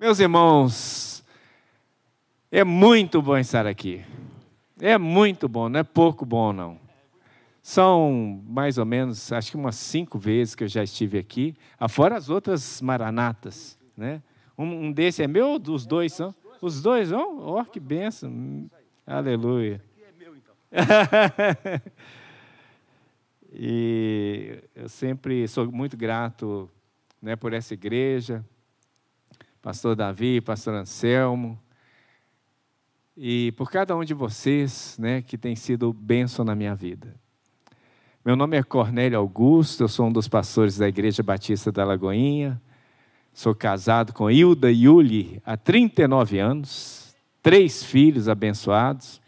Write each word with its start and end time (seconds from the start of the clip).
Meus 0.00 0.18
irmãos, 0.18 1.22
é 2.50 2.64
muito 2.64 3.20
bom 3.20 3.36
estar 3.36 3.66
aqui. 3.66 4.02
É 4.80 4.96
muito 4.96 5.46
bom, 5.46 5.68
não 5.68 5.80
é 5.80 5.82
pouco 5.82 6.24
bom, 6.24 6.54
não. 6.54 6.78
São 7.62 8.42
mais 8.48 8.78
ou 8.78 8.86
menos, 8.86 9.30
acho 9.30 9.50
que 9.50 9.58
umas 9.58 9.76
cinco 9.76 10.18
vezes 10.18 10.54
que 10.54 10.64
eu 10.64 10.68
já 10.68 10.82
estive 10.82 11.18
aqui, 11.18 11.54
afora 11.78 12.16
as 12.16 12.30
outras 12.30 12.80
maranatas. 12.80 13.78
Né? 13.94 14.22
Um, 14.56 14.86
um 14.86 14.90
desse 14.90 15.22
é 15.22 15.28
meu, 15.28 15.60
os 15.68 15.84
dois 15.84 16.14
são? 16.14 16.34
Os 16.62 16.80
dois 16.80 17.10
vão? 17.10 17.58
Oh, 17.58 17.62
que 17.62 17.78
benção. 17.78 18.70
Aleluia. 19.06 19.84
e 23.52 24.60
eu 24.74 24.88
sempre 24.88 25.46
sou 25.46 25.70
muito 25.70 25.94
grato 25.94 26.70
né, 27.20 27.36
por 27.36 27.52
essa 27.52 27.74
igreja, 27.74 28.42
pastor 29.62 29.94
Davi, 29.94 30.40
pastor 30.40 30.74
Anselmo, 30.74 31.58
e 33.14 33.52
por 33.52 33.70
cada 33.70 33.94
um 33.94 34.02
de 34.02 34.14
vocês 34.14 34.96
né, 34.98 35.20
que 35.20 35.36
tem 35.36 35.54
sido 35.54 35.92
bênção 35.92 36.44
na 36.44 36.54
minha 36.54 36.74
vida. 36.74 37.14
Meu 38.24 38.36
nome 38.36 38.56
é 38.56 38.62
Cornélio 38.62 39.18
Augusto, 39.18 39.82
eu 39.82 39.88
sou 39.88 40.06
um 40.06 40.12
dos 40.12 40.28
pastores 40.28 40.78
da 40.78 40.88
Igreja 40.88 41.22
Batista 41.22 41.70
da 41.70 41.84
Lagoinha, 41.84 42.60
sou 43.34 43.54
casado 43.54 44.14
com 44.14 44.30
Hilda 44.30 44.72
Yuli 44.72 45.42
há 45.44 45.58
39 45.58 46.38
anos, 46.38 47.14
três 47.42 47.84
filhos 47.84 48.28
abençoados. 48.28 49.20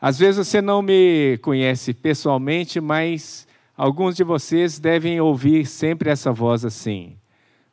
Às 0.00 0.18
vezes 0.18 0.46
você 0.46 0.60
não 0.60 0.82
me 0.82 1.38
conhece 1.38 1.94
pessoalmente, 1.94 2.80
mas 2.80 3.46
alguns 3.76 4.16
de 4.16 4.24
vocês 4.24 4.80
devem 4.80 5.20
ouvir 5.20 5.66
sempre 5.66 6.10
essa 6.10 6.32
voz 6.32 6.64
assim: 6.64 7.16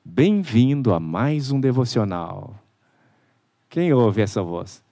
Bem-vindo 0.05 0.93
a 0.93 0.99
mais 0.99 1.49
um 1.49 1.61
devocional. 1.61 2.59
Quem 3.69 3.93
ouve 3.93 4.21
essa 4.21 4.43
voz? 4.43 4.83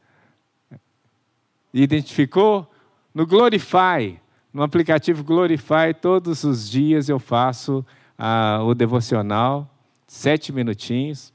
Identificou? 1.73 2.65
No 3.13 3.27
Glorify, 3.27 4.17
no 4.53 4.63
aplicativo 4.63 5.21
Glorify, 5.21 5.93
todos 6.01 6.45
os 6.45 6.69
dias 6.69 7.09
eu 7.09 7.19
faço 7.19 7.85
ah, 8.17 8.61
o 8.63 8.73
devocional, 8.73 9.69
sete 10.07 10.53
minutinhos. 10.53 11.33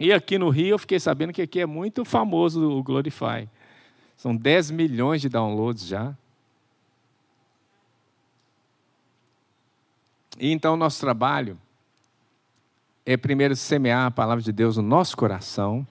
E 0.00 0.12
aqui 0.12 0.36
no 0.36 0.48
Rio 0.48 0.70
eu 0.70 0.78
fiquei 0.78 0.98
sabendo 0.98 1.32
que 1.32 1.42
aqui 1.42 1.60
é 1.60 1.66
muito 1.66 2.04
famoso 2.04 2.68
o 2.68 2.82
Glorify. 2.82 3.48
São 4.16 4.34
10 4.34 4.72
milhões 4.72 5.22
de 5.22 5.28
downloads 5.28 5.86
já. 5.86 6.12
E 10.40 10.50
então 10.50 10.76
nosso 10.76 11.00
trabalho 11.00 11.56
é 13.06 13.16
primeiro 13.16 13.56
semear 13.56 14.06
a 14.06 14.10
palavra 14.10 14.42
de 14.42 14.52
Deus 14.52 14.76
no 14.76 14.82
nosso 14.82 15.16
coração, 15.16 15.86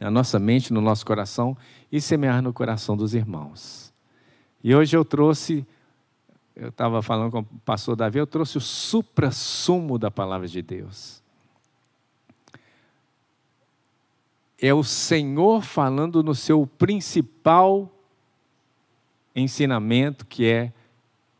na 0.00 0.10
nossa 0.10 0.38
mente, 0.38 0.72
no 0.72 0.80
nosso 0.80 1.04
coração, 1.04 1.56
e 1.90 2.00
semear 2.00 2.40
no 2.42 2.52
coração 2.52 2.96
dos 2.96 3.14
irmãos. 3.14 3.92
E 4.62 4.74
hoje 4.74 4.96
eu 4.96 5.04
trouxe, 5.04 5.66
eu 6.54 6.68
estava 6.68 7.02
falando 7.02 7.32
com 7.32 7.40
o 7.40 7.44
pastor 7.64 7.96
Davi, 7.96 8.18
eu 8.18 8.26
trouxe 8.26 8.58
o 8.58 8.60
supra-sumo 8.60 9.98
da 9.98 10.10
palavra 10.10 10.46
de 10.46 10.62
Deus. 10.62 11.24
é 14.66 14.72
o 14.72 14.82
Senhor 14.82 15.62
falando 15.62 16.22
no 16.22 16.34
seu 16.34 16.66
principal 16.66 17.90
ensinamento, 19.36 20.24
que 20.24 20.46
é 20.46 20.72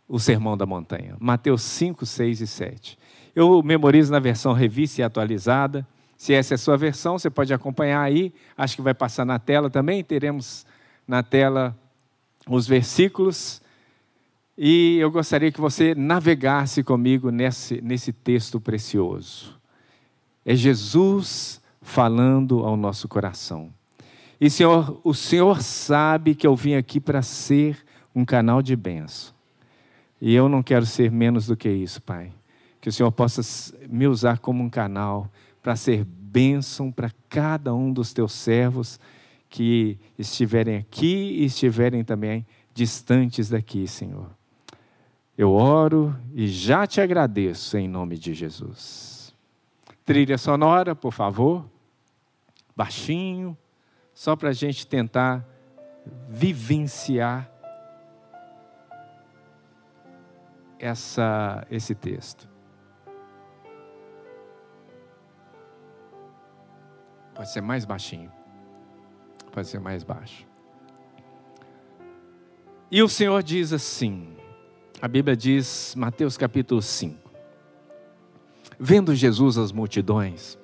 o 0.07 0.19
Sermão 0.19 0.59
da 0.59 0.67
Montanha. 0.67 1.17
Mateus 1.19 1.63
5, 1.63 2.05
6 2.05 2.43
e 2.43 2.47
7. 2.47 2.99
Eu 3.35 3.63
memorizo 3.63 4.13
na 4.13 4.19
versão 4.19 4.53
revista 4.53 5.01
e 5.01 5.05
atualizada. 5.05 5.87
Se 6.17 6.33
essa 6.33 6.55
é 6.55 6.57
a 6.57 6.59
sua 6.59 6.77
versão, 6.77 7.19
você 7.19 7.29
pode 7.29 7.53
acompanhar 7.53 8.01
aí. 8.01 8.33
Acho 8.57 8.77
que 8.77 8.83
vai 8.83 8.95
passar 8.95 9.25
na 9.25 9.39
tela 9.39 9.69
também. 9.69 10.05
Teremos 10.05 10.65
na 11.07 11.23
tela 11.23 11.77
os 12.49 12.67
versículos. 12.67 13.61
E 14.57 14.99
eu 14.99 15.11
gostaria 15.11 15.51
que 15.51 15.61
você 15.61 15.95
navegasse 15.95 16.83
comigo 16.85 17.31
nesse, 17.31 17.81
nesse 17.83 18.13
texto 18.13 18.61
precioso. 18.61 19.59
É 20.45 20.55
Jesus 20.55 21.61
falando 21.83 22.65
ao 22.65 22.77
nosso 22.77 23.09
coração. 23.09 23.73
E 24.41 24.49
Senhor, 24.49 25.01
o 25.03 25.13
Senhor 25.13 25.61
sabe 25.61 26.35
que 26.35 26.47
eu 26.47 26.55
vim 26.55 26.75
aqui 26.75 27.01
para 27.01 27.23
ser 27.23 27.85
um 28.15 28.25
canal 28.25 28.63
de 28.63 28.77
bênção. 28.77 29.35
E 30.21 30.35
eu 30.35 30.49
não 30.49 30.63
quero 30.63 30.87
ser 30.87 31.11
menos 31.11 31.47
do 31.47 31.57
que 31.57 31.69
isso, 31.69 32.01
Pai. 32.01 32.31
Que 32.85 32.91
o 32.91 32.93
Senhor 32.93 33.11
possa 33.11 33.41
me 33.89 34.07
usar 34.07 34.41
como 34.41 34.63
um 34.63 34.69
canal 34.69 35.33
para 35.63 35.75
ser 35.75 36.05
bênção 36.05 36.93
para 36.93 37.11
cada 37.31 37.75
um 37.75 37.91
dos 37.91 38.13
teus 38.13 38.35
servos 38.35 39.01
que 39.49 39.99
estiverem 40.19 40.77
aqui 40.77 41.41
e 41.41 41.47
estiverem 41.47 42.05
também 42.05 42.45
distantes 42.75 43.49
daqui, 43.49 43.89
Senhor. 43.89 44.29
Eu 45.39 45.53
oro 45.53 46.15
e 46.35 46.47
já 46.47 46.87
te 46.87 47.01
agradeço 47.01 47.79
em 47.79 47.89
nome 47.89 48.19
de 48.19 48.35
Jesus. 48.35 49.35
Trilha 50.05 50.37
sonora, 50.37 50.95
por 50.95 51.11
favor 51.11 51.65
baixinho, 52.77 53.57
só 54.13 54.37
para 54.37 54.51
a 54.51 54.53
gente 54.53 54.87
tentar 54.87 55.43
vivenciar 56.29 57.51
essa, 60.79 61.67
esse 61.71 61.95
texto. 61.95 62.54
Pode 67.35 67.53
ser 67.53 67.61
mais 67.61 67.85
baixinho. 67.85 68.33
Pode 69.53 69.69
ser 69.69 69.81
mais 69.81 70.03
baixo. 70.03 70.47
E 72.91 73.03
o 73.03 73.09
Senhor 73.09 73.43
diz 73.43 73.73
assim: 73.73 74.35
a 75.05 75.09
Bíblia 75.09 75.37
diz, 75.37 75.95
Mateus 75.97 76.37
capítulo 76.37 76.81
5. 76.81 77.31
Vendo 78.79 79.15
Jesus 79.15 79.59
as 79.59 79.71
multidões, 79.71 80.59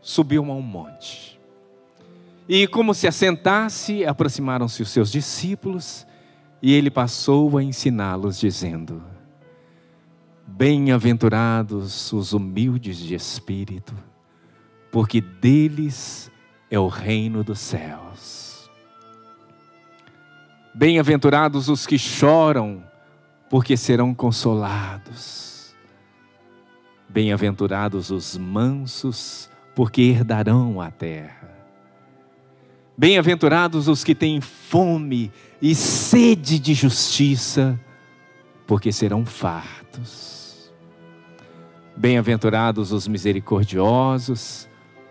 subiu 0.00 0.44
a 0.44 0.54
um 0.54 0.62
monte. 0.62 1.40
E 2.48 2.66
como 2.66 2.94
se 2.94 3.06
assentasse, 3.06 4.04
aproximaram-se 4.06 4.82
os 4.82 4.90
seus 4.90 5.10
discípulos, 5.10 6.06
e 6.62 6.72
ele 6.72 6.90
passou 6.90 7.58
a 7.58 7.62
ensiná-los, 7.62 8.38
dizendo: 8.38 9.02
Bem-aventurados 10.46 12.12
os 12.12 12.32
humildes 12.32 12.98
de 12.98 13.14
espírito, 13.14 13.94
porque 14.90 15.20
deles 15.20 16.30
é 16.70 16.78
o 16.78 16.88
reino 16.88 17.42
dos 17.42 17.58
céus. 17.58 18.70
Bem-aventurados 20.74 21.68
os 21.68 21.86
que 21.86 21.98
choram, 21.98 22.84
porque 23.50 23.76
serão 23.76 24.14
consolados. 24.14 25.74
Bem-aventurados 27.08 28.10
os 28.10 28.36
mansos, 28.36 29.50
porque 29.74 30.02
herdarão 30.02 30.80
a 30.80 30.90
terra. 30.90 31.48
Bem-aventurados 32.96 33.88
os 33.88 34.04
que 34.04 34.14
têm 34.14 34.40
fome 34.40 35.32
e 35.62 35.74
sede 35.74 36.58
de 36.58 36.74
justiça, 36.74 37.78
porque 38.66 38.92
serão 38.92 39.24
fartos. 39.24 40.72
Bem-aventurados 41.96 42.92
os 42.92 43.08
misericordiosos, 43.08 44.67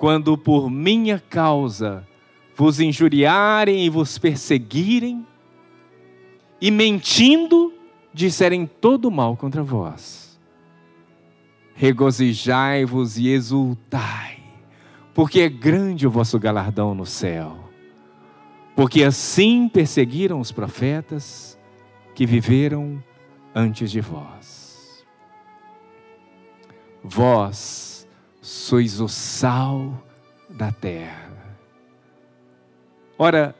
quando 0.00 0.36
por 0.36 0.70
minha 0.70 1.20
causa 1.20 2.08
vos 2.56 2.80
injuriarem 2.80 3.84
e 3.84 3.90
vos 3.90 4.18
perseguirem, 4.18 5.24
e 6.60 6.70
mentindo 6.70 7.72
disserem 8.12 8.66
todo 8.66 9.10
mal 9.10 9.36
contra 9.36 9.62
vós 9.62 10.30
regozijai-vos 11.80 13.16
e 13.16 13.28
exultai, 13.28 14.36
porque 15.14 15.40
é 15.40 15.48
grande 15.48 16.06
o 16.06 16.10
vosso 16.10 16.38
galardão 16.38 16.94
no 16.94 17.06
céu. 17.06 17.56
Porque 18.76 19.02
assim 19.02 19.66
perseguiram 19.66 20.40
os 20.40 20.52
profetas 20.52 21.58
que 22.14 22.26
viveram 22.26 23.02
antes 23.54 23.90
de 23.90 23.98
vós. 23.98 25.06
Vós 27.02 27.89
sois 28.50 29.00
o 29.00 29.06
sal 29.06 30.02
da 30.48 30.72
terra. 30.72 31.30
Ora, 33.16 33.54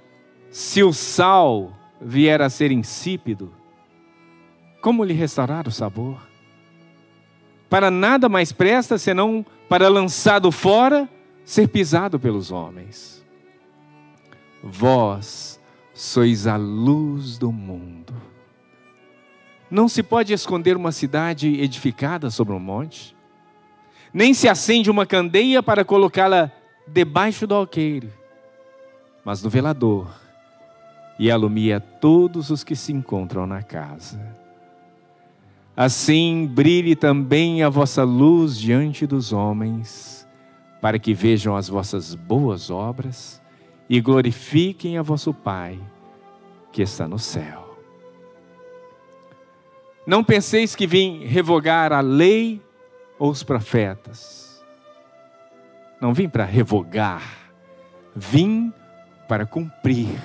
se 0.51 0.83
o 0.83 0.93
sal 0.93 1.73
vier 2.01 2.43
a 2.43 2.51
ser 2.51 2.73
insípido, 2.73 3.55
como 4.83 5.05
lhe 5.05 5.15
restaurar 5.15 5.69
o 5.69 5.71
sabor? 5.71 6.21
Para 7.69 7.89
nada 7.89 8.29
mais 8.29 8.51
presta 8.51 8.99
senão 8.99 9.47
para 9.69 9.89
lançado 9.89 10.51
fora, 10.51 11.09
ser 11.45 11.69
pisado 11.69 12.19
pelos 12.19 12.51
homens. 12.51 13.25
Vós 14.61 15.61
sois 15.95 16.49
a 16.49 16.57
luz 16.57 17.39
do 17.39 17.53
mundo. 17.53 18.13
Não 19.71 19.89
se 19.89 20.03
pode 20.03 20.33
esconder 20.33 20.77
uma 20.77 20.91
cidade 20.91 21.61
edificada 21.61 22.29
sobre 22.29 22.55
um 22.55 22.59
monte, 22.59 23.15
nem 24.13 24.35
se 24.35 24.49
acende 24.49 24.91
uma 24.91 25.07
candeia 25.07 25.63
para 25.63 25.85
colocá-la 25.85 26.51
debaixo 26.87 27.47
do 27.47 27.55
alqueire, 27.55 28.13
mas 29.25 29.43
no 29.43 29.51
velador, 29.51 30.09
e 31.19 31.31
alumia 31.31 31.81
todos 31.81 32.51
os 32.51 32.65
que 32.65 32.75
se 32.75 32.93
encontram 32.93 33.47
na 33.47 33.63
casa. 33.63 34.21
Assim 35.77 36.47
brilhe 36.47 36.97
também 36.97 37.63
a 37.63 37.69
vossa 37.69 38.03
luz 38.03 38.59
diante 38.59 39.07
dos 39.07 39.33
homens, 39.33 40.27
para 40.81 40.99
que 40.99 41.15
vejam 41.15 41.57
as 41.57 41.69
vossas 41.69 42.15
boas 42.15 42.71
obras 42.71 43.41
e 43.89 44.01
glorifiquem 44.01 44.99
a 44.99 45.03
vosso 45.03 45.33
Pai 45.33 45.79
que 46.73 46.83
está 46.83 47.07
no 47.07 47.19
céu. 47.19 47.77
Não 50.07 50.25
penseis 50.25 50.75
que 50.75 50.87
vim 50.87 51.25
revogar 51.25 51.93
a 51.93 52.01
lei 52.01 52.61
ou 53.21 53.31
os 53.31 53.43
profetas. 53.43 54.65
Não 56.01 56.15
vim 56.15 56.27
para 56.27 56.45
revogar, 56.45 57.23
vim 58.17 58.73
para 59.29 59.45
cumprir. 59.45 60.19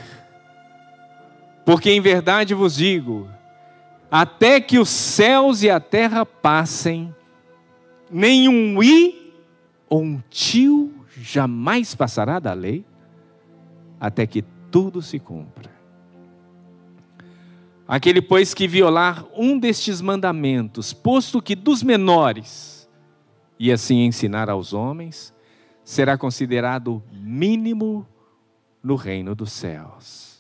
Porque 1.65 1.91
em 1.91 1.99
verdade 1.99 2.53
vos 2.53 2.75
digo, 2.75 3.29
até 4.09 4.61
que 4.61 4.79
os 4.79 4.87
céus 4.87 5.61
e 5.61 5.69
a 5.69 5.79
terra 5.79 6.25
passem, 6.25 7.13
nenhum 8.09 8.81
i 8.81 9.33
ou 9.89 10.01
um 10.01 10.23
tio 10.29 10.93
jamais 11.17 11.93
passará 11.93 12.39
da 12.39 12.53
lei, 12.53 12.85
até 13.99 14.25
que 14.25 14.41
tudo 14.71 15.01
se 15.01 15.19
cumpra. 15.19 15.69
Aquele, 17.87 18.21
pois, 18.21 18.53
que 18.53 18.67
violar 18.67 19.25
um 19.35 19.59
destes 19.59 20.01
mandamentos, 20.01 20.93
posto 20.93 21.41
que 21.41 21.55
dos 21.55 21.83
menores, 21.83 22.74
e 23.59 23.71
assim 23.71 24.05
ensinar 24.05 24.49
aos 24.49 24.73
homens, 24.73 25.33
será 25.83 26.17
considerado 26.17 27.01
mínimo 27.11 28.07
no 28.83 28.95
reino 28.95 29.35
dos 29.35 29.51
céus. 29.51 30.39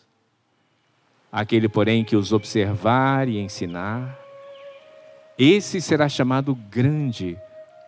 Aquele, 1.31 1.67
porém, 1.67 2.03
que 2.03 2.15
os 2.15 2.31
observar 2.31 3.27
e 3.27 3.39
ensinar, 3.39 4.17
esse 5.37 5.81
será 5.81 6.07
chamado 6.07 6.55
grande 6.55 7.37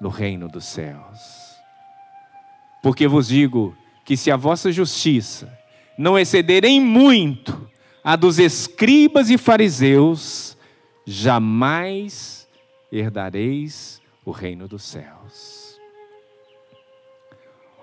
no 0.02 0.10
reino 0.10 0.48
dos 0.48 0.66
céus. 0.66 1.58
Porque 2.84 3.08
vos 3.08 3.28
digo 3.28 3.76
que 4.06 4.16
se 4.16 4.30
a 4.30 4.36
vossa 4.36 4.72
justiça 4.72 5.58
não 5.98 6.18
excederem 6.18 6.80
muito 6.80 7.70
a 8.04 8.16
dos 8.16 8.40
escribas 8.40 9.30
e 9.30 9.38
fariseus, 9.38 10.58
jamais 11.06 12.48
herdareis 12.92 13.97
o 14.28 14.32
reino 14.32 14.68
dos 14.68 14.84
céus. 14.84 15.80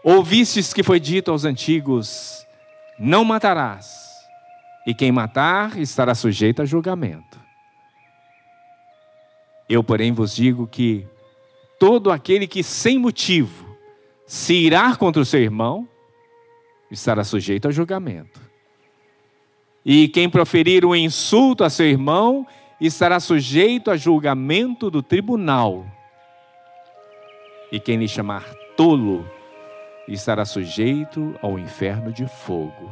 Ouvistes 0.02 0.74
que 0.74 0.82
foi 0.82 1.00
dito 1.00 1.30
aos 1.30 1.46
antigos: 1.46 2.46
Não 2.98 3.24
matarás, 3.24 3.96
e 4.86 4.94
quem 4.94 5.10
matar 5.10 5.78
estará 5.78 6.14
sujeito 6.14 6.60
a 6.60 6.66
julgamento. 6.66 7.40
Eu, 9.66 9.82
porém, 9.82 10.12
vos 10.12 10.36
digo 10.36 10.66
que 10.66 11.08
todo 11.80 12.10
aquele 12.12 12.46
que 12.46 12.62
sem 12.62 12.98
motivo 12.98 13.74
se 14.26 14.52
irá 14.52 14.94
contra 14.94 15.22
o 15.22 15.24
seu 15.24 15.40
irmão 15.40 15.88
estará 16.90 17.24
sujeito 17.24 17.68
a 17.68 17.70
julgamento. 17.70 18.38
E 19.82 20.08
quem 20.08 20.28
proferir 20.28 20.84
um 20.84 20.94
insulto 20.94 21.64
a 21.64 21.70
seu 21.70 21.86
irmão 21.86 22.46
estará 22.78 23.18
sujeito 23.18 23.90
a 23.90 23.96
julgamento 23.96 24.90
do 24.90 25.02
tribunal. 25.02 25.93
E 27.74 27.80
quem 27.80 27.96
lhe 27.96 28.06
chamar 28.06 28.44
tolo 28.76 29.28
estará 30.06 30.44
sujeito 30.44 31.34
ao 31.42 31.58
inferno 31.58 32.12
de 32.12 32.26
fogo. 32.26 32.90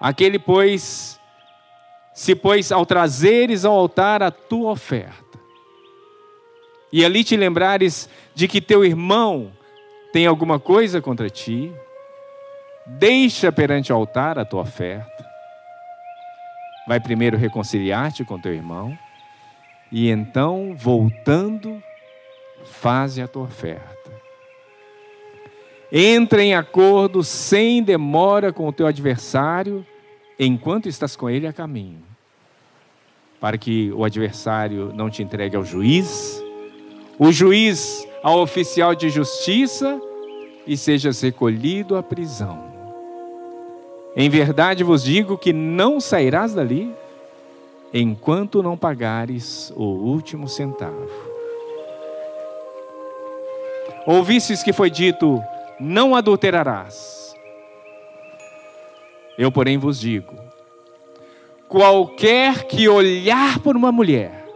Aquele, 0.00 0.38
pois, 0.38 1.20
se 2.14 2.36
pois 2.36 2.70
ao 2.70 2.86
trazeres 2.86 3.64
ao 3.64 3.74
altar 3.74 4.22
a 4.22 4.30
tua 4.30 4.70
oferta, 4.70 5.38
e 6.92 7.04
ali 7.04 7.24
te 7.24 7.36
lembrares 7.36 8.08
de 8.34 8.46
que 8.46 8.60
teu 8.60 8.84
irmão 8.84 9.52
tem 10.12 10.26
alguma 10.26 10.60
coisa 10.60 11.02
contra 11.02 11.28
ti, 11.28 11.74
Deixa 12.90 13.52
perante 13.52 13.92
o 13.92 13.96
altar 13.96 14.38
a 14.38 14.46
tua 14.46 14.62
oferta. 14.62 15.28
Vai 16.86 16.98
primeiro 16.98 17.36
reconciliar-te 17.36 18.24
com 18.24 18.40
teu 18.40 18.54
irmão. 18.54 18.98
E 19.92 20.08
então, 20.08 20.74
voltando, 20.74 21.82
faze 22.64 23.22
a 23.22 23.28
tua 23.28 23.44
oferta. 23.44 23.98
Entra 25.90 26.42
em 26.42 26.54
acordo 26.54 27.24
sem 27.24 27.82
demora 27.82 28.52
com 28.52 28.68
o 28.68 28.72
teu 28.72 28.86
adversário, 28.86 29.84
enquanto 30.38 30.88
estás 30.88 31.16
com 31.16 31.30
ele 31.30 31.46
a 31.46 31.52
caminho, 31.52 32.02
para 33.40 33.56
que 33.56 33.90
o 33.92 34.04
adversário 34.04 34.92
não 34.94 35.08
te 35.08 35.22
entregue 35.22 35.56
ao 35.56 35.64
juiz, 35.64 36.42
o 37.18 37.32
juiz 37.32 38.06
ao 38.22 38.40
oficial 38.40 38.94
de 38.94 39.08
justiça 39.08 40.00
e 40.66 40.76
sejas 40.76 41.22
recolhido 41.22 41.96
à 41.96 42.02
prisão. 42.02 42.62
Em 44.14 44.28
verdade 44.28 44.84
vos 44.84 45.02
digo 45.02 45.38
que 45.38 45.52
não 45.52 46.00
sairás 46.00 46.52
dali 46.52 46.94
enquanto 47.94 48.62
não 48.62 48.76
pagares 48.76 49.72
o 49.74 49.84
último 49.84 50.48
centavo. 50.48 51.37
Ouvistes 54.06 54.62
que 54.62 54.72
foi 54.72 54.90
dito: 54.90 55.42
Não 55.78 56.14
adulterarás. 56.14 57.34
Eu, 59.38 59.52
porém, 59.52 59.78
vos 59.78 60.00
digo: 60.00 60.34
qualquer 61.68 62.64
que 62.64 62.88
olhar 62.88 63.60
por 63.60 63.76
uma 63.76 63.92
mulher 63.92 64.46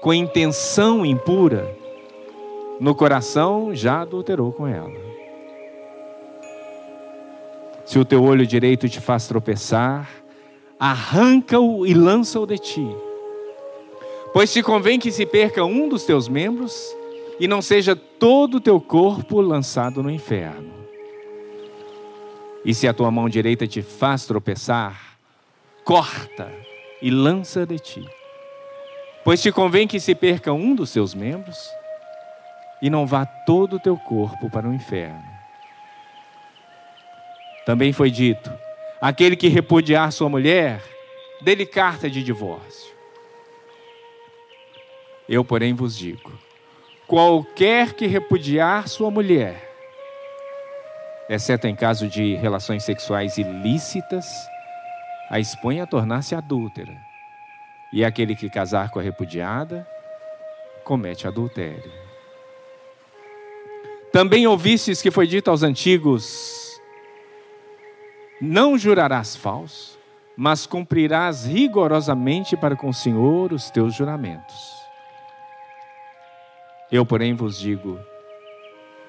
com 0.00 0.14
intenção 0.14 1.04
impura, 1.04 1.76
no 2.80 2.94
coração 2.94 3.74
já 3.74 4.00
adulterou 4.00 4.50
com 4.52 4.66
ela. 4.66 5.10
Se 7.84 7.98
o 7.98 8.04
teu 8.04 8.22
olho 8.22 8.46
direito 8.46 8.88
te 8.88 9.00
faz 9.00 9.26
tropeçar, 9.26 10.08
arranca-o 10.78 11.86
e 11.86 11.92
lança-o 11.92 12.46
de 12.46 12.56
ti. 12.56 12.88
Pois 14.32 14.52
te 14.52 14.62
convém 14.62 14.98
que 14.98 15.10
se 15.10 15.26
perca 15.26 15.64
um 15.64 15.88
dos 15.88 16.04
teus 16.04 16.28
membros 16.28 16.96
e 17.40 17.48
não 17.48 17.62
seja 17.62 17.96
todo 17.96 18.58
o 18.58 18.60
teu 18.60 18.78
corpo 18.78 19.40
lançado 19.40 20.02
no 20.02 20.10
inferno. 20.10 20.74
E 22.62 22.74
se 22.74 22.86
a 22.86 22.92
tua 22.92 23.10
mão 23.10 23.30
direita 23.30 23.66
te 23.66 23.80
faz 23.80 24.26
tropeçar, 24.26 25.16
corta 25.82 26.52
e 27.00 27.10
lança 27.10 27.64
de 27.64 27.78
ti. 27.78 28.06
Pois 29.24 29.40
te 29.40 29.50
convém 29.50 29.88
que 29.88 29.98
se 29.98 30.14
perca 30.14 30.52
um 30.52 30.74
dos 30.74 30.92
teus 30.92 31.14
membros 31.14 31.56
e 32.82 32.90
não 32.90 33.06
vá 33.06 33.24
todo 33.24 33.76
o 33.76 33.80
teu 33.80 33.96
corpo 33.96 34.50
para 34.50 34.68
o 34.68 34.74
inferno. 34.74 35.24
Também 37.64 37.90
foi 37.90 38.10
dito: 38.10 38.52
aquele 39.00 39.34
que 39.34 39.48
repudiar 39.48 40.12
sua 40.12 40.28
mulher, 40.28 40.82
dê-lhe 41.40 41.64
carta 41.64 42.10
de 42.10 42.22
divórcio. 42.22 42.92
Eu, 45.26 45.42
porém, 45.42 45.72
vos 45.72 45.96
digo: 45.96 46.32
qualquer 47.10 47.94
que 47.94 48.06
repudiar 48.06 48.86
sua 48.86 49.10
mulher, 49.10 49.68
exceto 51.28 51.66
em 51.66 51.74
caso 51.74 52.06
de 52.06 52.36
relações 52.36 52.84
sexuais 52.84 53.36
ilícitas, 53.36 54.24
a 55.28 55.40
expõe 55.40 55.80
a 55.80 55.86
tornar-se 55.88 56.36
adúltera. 56.36 56.96
E 57.92 58.04
aquele 58.04 58.36
que 58.36 58.48
casar 58.48 58.90
com 58.90 59.00
a 59.00 59.02
repudiada, 59.02 59.84
comete 60.84 61.26
adultério. 61.26 61.90
Também 64.12 64.46
ouvistes 64.46 65.02
que 65.02 65.10
foi 65.10 65.26
dito 65.26 65.50
aos 65.50 65.64
antigos: 65.64 66.80
não 68.40 68.78
jurarás 68.78 69.34
falso, 69.34 69.98
mas 70.36 70.64
cumprirás 70.64 71.44
rigorosamente 71.44 72.56
para 72.56 72.76
com 72.76 72.90
o 72.90 72.94
Senhor 72.94 73.52
os 73.52 73.68
teus 73.68 73.96
juramentos. 73.96 74.79
Eu, 76.90 77.06
porém, 77.06 77.34
vos 77.34 77.58
digo: 77.58 77.98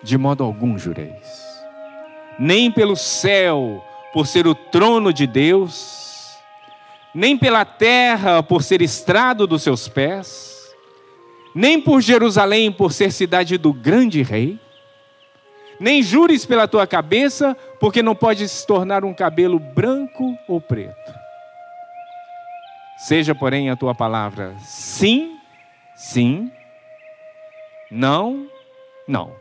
de 0.04 0.18
modo 0.18 0.44
algum 0.44 0.78
jureis. 0.78 1.52
Nem 2.40 2.72
pelo 2.72 2.96
céu, 2.96 3.84
por 4.14 4.26
ser 4.26 4.48
o 4.48 4.56
trono 4.56 5.14
de 5.14 5.28
Deus, 5.28 6.38
nem 7.14 7.38
pela 7.38 7.66
terra, 7.66 8.42
por 8.42 8.64
ser 8.64 8.82
estrado 8.82 9.46
dos 9.46 9.64
seus 9.64 9.88
pés, 9.88 10.74
nem 11.54 11.80
por 11.80 12.02
Jerusalém, 12.02 12.72
por 12.72 12.94
ser 12.94 13.12
cidade 13.12 13.58
do 13.58 13.74
grande 13.74 14.22
rei, 14.22 14.60
nem 15.80 16.02
jures 16.02 16.46
pela 16.46 16.68
tua 16.68 16.88
cabeça, 16.88 17.56
porque 17.80 18.02
não 18.02 18.16
pode 18.16 18.48
se 18.48 18.66
tornar 18.66 19.04
um 19.04 19.14
cabelo 19.14 19.60
branco 19.60 20.38
ou 20.48 20.62
preto. 20.62 21.22
Seja, 22.98 23.34
porém, 23.34 23.70
a 23.70 23.76
tua 23.76 23.96
palavra 23.96 24.56
sim, 24.60 25.38
sim, 25.96 26.52
não, 27.92 28.48
não. 29.06 29.36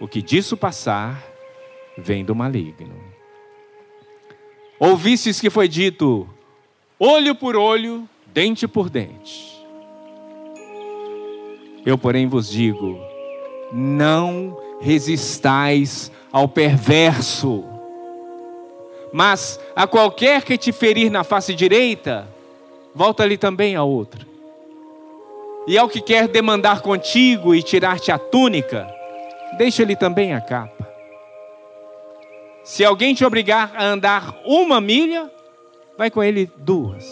O 0.00 0.08
que 0.08 0.22
disso 0.22 0.56
passar 0.56 1.22
vem 1.98 2.24
do 2.24 2.34
maligno. 2.34 2.94
Ouvistes 4.78 5.40
que 5.40 5.50
foi 5.50 5.68
dito: 5.68 6.28
olho 6.98 7.34
por 7.34 7.56
olho, 7.56 8.08
dente 8.28 8.66
por 8.66 8.88
dente. 8.88 9.58
Eu, 11.84 11.98
porém, 11.98 12.26
vos 12.26 12.48
digo: 12.48 12.98
não 13.72 14.58
resistais 14.80 16.12
ao 16.32 16.48
perverso, 16.48 17.64
mas 19.12 19.58
a 19.74 19.86
qualquer 19.86 20.42
que 20.44 20.56
te 20.56 20.70
ferir 20.70 21.10
na 21.10 21.24
face 21.24 21.54
direita, 21.54 22.28
volta-lhe 22.94 23.36
também 23.36 23.74
a 23.74 23.82
outra. 23.82 24.27
E 25.68 25.76
ao 25.76 25.86
que 25.86 26.00
quer 26.00 26.26
demandar 26.26 26.80
contigo 26.80 27.54
e 27.54 27.62
tirar-te 27.62 28.10
a 28.10 28.18
túnica, 28.18 28.88
deixa-lhe 29.58 29.94
também 29.94 30.32
a 30.32 30.40
capa. 30.40 30.88
Se 32.64 32.82
alguém 32.82 33.12
te 33.12 33.22
obrigar 33.22 33.72
a 33.76 33.84
andar 33.84 34.34
uma 34.46 34.80
milha, 34.80 35.30
vai 35.98 36.10
com 36.10 36.22
ele 36.22 36.50
duas. 36.56 37.04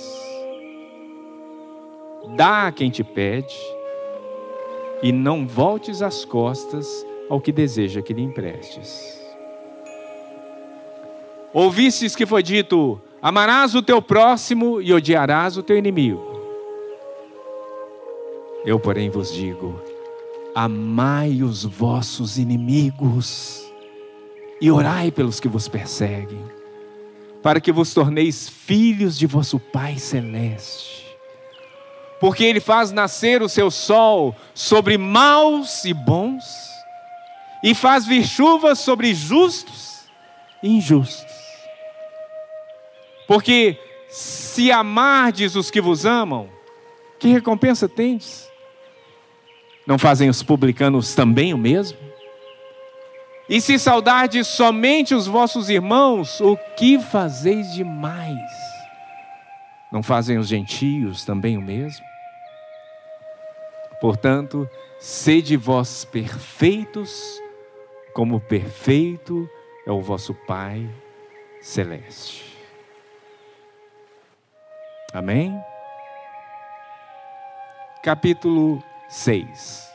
Dá 2.35 2.67
a 2.67 2.73
quem 2.73 2.89
te 2.89 3.05
pede, 3.05 3.55
e 5.03 5.13
não 5.13 5.47
voltes 5.47 6.01
as 6.01 6.25
costas 6.25 7.07
ao 7.29 7.39
que 7.43 7.53
deseja 7.53 8.01
que 8.01 8.15
lhe 8.15 8.23
emprestes. 8.23 9.21
Ouvistes 11.53 12.17
que 12.17 12.25
foi 12.25 12.43
dito: 12.43 12.99
amarás 13.21 13.75
o 13.75 13.83
teu 13.83 14.01
próximo 14.01 14.81
e 14.81 14.95
odiarás 14.95 15.59
o 15.59 15.63
teu 15.63 15.77
inimigo. 15.77 16.26
Eu, 18.67 18.81
porém, 18.81 19.09
vos 19.09 19.33
digo: 19.33 19.81
amai 20.53 21.41
os 21.41 21.65
vossos 21.65 22.37
inimigos 22.37 23.65
e 24.61 24.69
orai 24.73 25.13
pelos 25.13 25.39
que 25.39 25.47
vos 25.47 25.69
perseguem, 25.69 26.45
para 27.41 27.61
que 27.61 27.71
vos 27.71 27.95
torneis 27.95 28.49
filhos 28.49 29.17
de 29.17 29.25
vosso 29.25 29.61
Pai 29.61 29.97
Celeste. 29.99 31.07
Porque 32.19 32.43
Ele 32.43 32.59
faz 32.59 32.91
nascer 32.91 33.41
o 33.41 33.49
seu 33.49 33.71
sol 33.71 34.35
sobre 34.53 34.99
maus 34.99 35.85
e 35.85 35.95
bons, 35.95 36.45
e 37.63 37.73
faz 37.73 38.05
vir 38.05 38.27
chuvas 38.27 38.81
sobre 38.81 39.15
justos 39.15 40.01
e 40.61 40.71
injustos. 40.77 41.37
Porque 43.29 43.79
se 44.09 44.73
amardes 44.73 45.55
os 45.55 45.71
que 45.71 45.81
vos 45.81 46.05
amam, 46.05 46.49
que 47.21 47.29
recompensa 47.29 47.89
tendes? 47.89 48.56
Não 49.87 49.99
fazem 49.99 50.29
os 50.29 50.43
publicanos 50.43 51.15
também 51.15 51.55
o 51.55 51.59
mesmo? 51.59 51.99
E 53.49 53.61
se 53.61 53.79
saudardes 53.79 54.49
somente 54.49 55.15
os 55.15 55.29
vossos 55.29 55.71
irmãos, 55.71 56.41
o 56.41 56.57
que 56.77 56.99
fazeis 56.99 57.73
demais? 57.73 58.41
Não 59.93 60.03
fazem 60.03 60.37
os 60.37 60.49
gentios 60.49 61.25
também 61.25 61.57
o 61.57 61.63
mesmo? 61.63 62.05
Portanto, 64.01 64.69
sede 64.99 65.57
vós 65.57 66.05
perfeitos, 66.05 67.41
como 68.13 68.41
perfeito 68.41 69.49
é 69.87 69.93
o 69.93 70.03
vosso 70.03 70.35
Pai 70.35 70.89
celeste. 71.61 72.57
Amém? 75.13 75.57
Capítulo 78.03 78.83
6. 79.09 79.87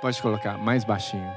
Pode 0.00 0.20
colocar 0.20 0.58
mais 0.58 0.84
baixinho. 0.84 1.32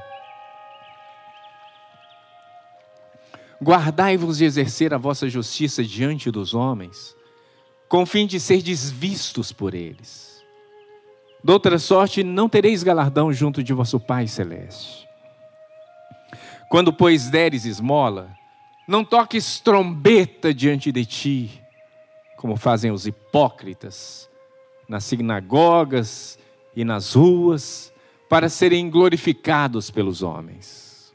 Guardai-vos 3.62 4.38
de 4.38 4.44
exercer 4.44 4.94
a 4.94 4.98
vossa 4.98 5.28
justiça 5.28 5.82
diante 5.82 6.30
dos 6.30 6.54
homens, 6.54 7.16
com 7.88 8.06
fim 8.06 8.26
de 8.26 8.38
ser 8.38 8.62
desvistos 8.62 9.52
por 9.52 9.74
eles. 9.74 10.44
Doutra 11.42 11.78
sorte, 11.78 12.22
não 12.22 12.48
tereis 12.48 12.82
galardão 12.82 13.32
junto 13.32 13.62
de 13.62 13.72
vosso 13.72 13.98
Pai 13.98 14.26
Celeste. 14.28 15.08
Quando, 16.68 16.92
pois, 16.92 17.30
deres 17.30 17.64
esmola, 17.64 18.30
não 18.88 19.04
toques 19.04 19.60
trombeta 19.60 20.54
diante 20.54 20.90
de 20.90 21.04
ti, 21.04 21.62
como 22.38 22.56
fazem 22.56 22.90
os 22.90 23.06
hipócritas, 23.06 24.30
nas 24.88 25.04
sinagogas 25.04 26.38
e 26.74 26.86
nas 26.86 27.12
ruas, 27.12 27.92
para 28.30 28.48
serem 28.48 28.88
glorificados 28.88 29.90
pelos 29.90 30.22
homens. 30.22 31.14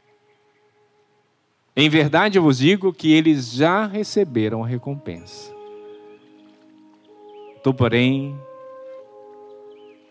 Em 1.75 1.89
verdade 1.89 2.38
eu 2.38 2.44
vos 2.44 2.60
digo 2.60 2.94
que 2.94 3.12
eles 3.12 3.51
já 3.51 3.88
receberam 3.88 4.63
a 4.63 4.68
recompensa. 4.68 5.51
Tu, 7.63 7.74
porém, 7.74 8.39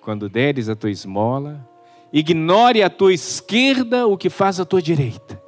quando 0.00 0.28
deres 0.28 0.68
a 0.68 0.74
tua 0.74 0.90
esmola, 0.90 1.64
ignore 2.12 2.82
à 2.82 2.90
tua 2.90 3.14
esquerda 3.14 4.08
o 4.08 4.18
que 4.18 4.28
faz 4.28 4.58
a 4.58 4.64
tua 4.64 4.82
direita, 4.82 5.40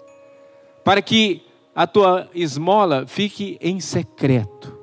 para 0.84 1.02
que 1.02 1.42
a 1.74 1.86
tua 1.86 2.28
esmola 2.34 3.06
fique 3.06 3.58
em 3.60 3.80
secreto, 3.80 4.78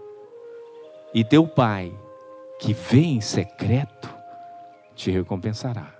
e 1.14 1.24
teu 1.24 1.48
pai, 1.48 1.94
que 2.60 2.74
vê 2.74 3.02
em 3.02 3.22
secreto, 3.22 4.14
te 4.96 5.10
recompensará. 5.10 5.96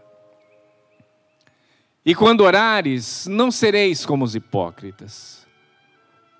E 2.06 2.14
quando 2.16 2.42
orares, 2.42 3.28
não 3.28 3.52
sereis 3.52 4.06
como 4.06 4.26
os 4.26 4.36
hipócritas, 4.36 5.46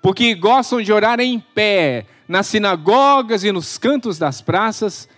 porque 0.02 0.34
gostam 0.34 0.82
de 0.82 0.92
orar 0.92 1.20
em 1.20 1.38
pé, 1.38 2.06
nas 2.26 2.48
sinagogas 2.48 3.44
e 3.44 3.52
nos 3.52 3.78
cantos 3.78 4.18
das 4.18 4.40
praças, 4.40 5.08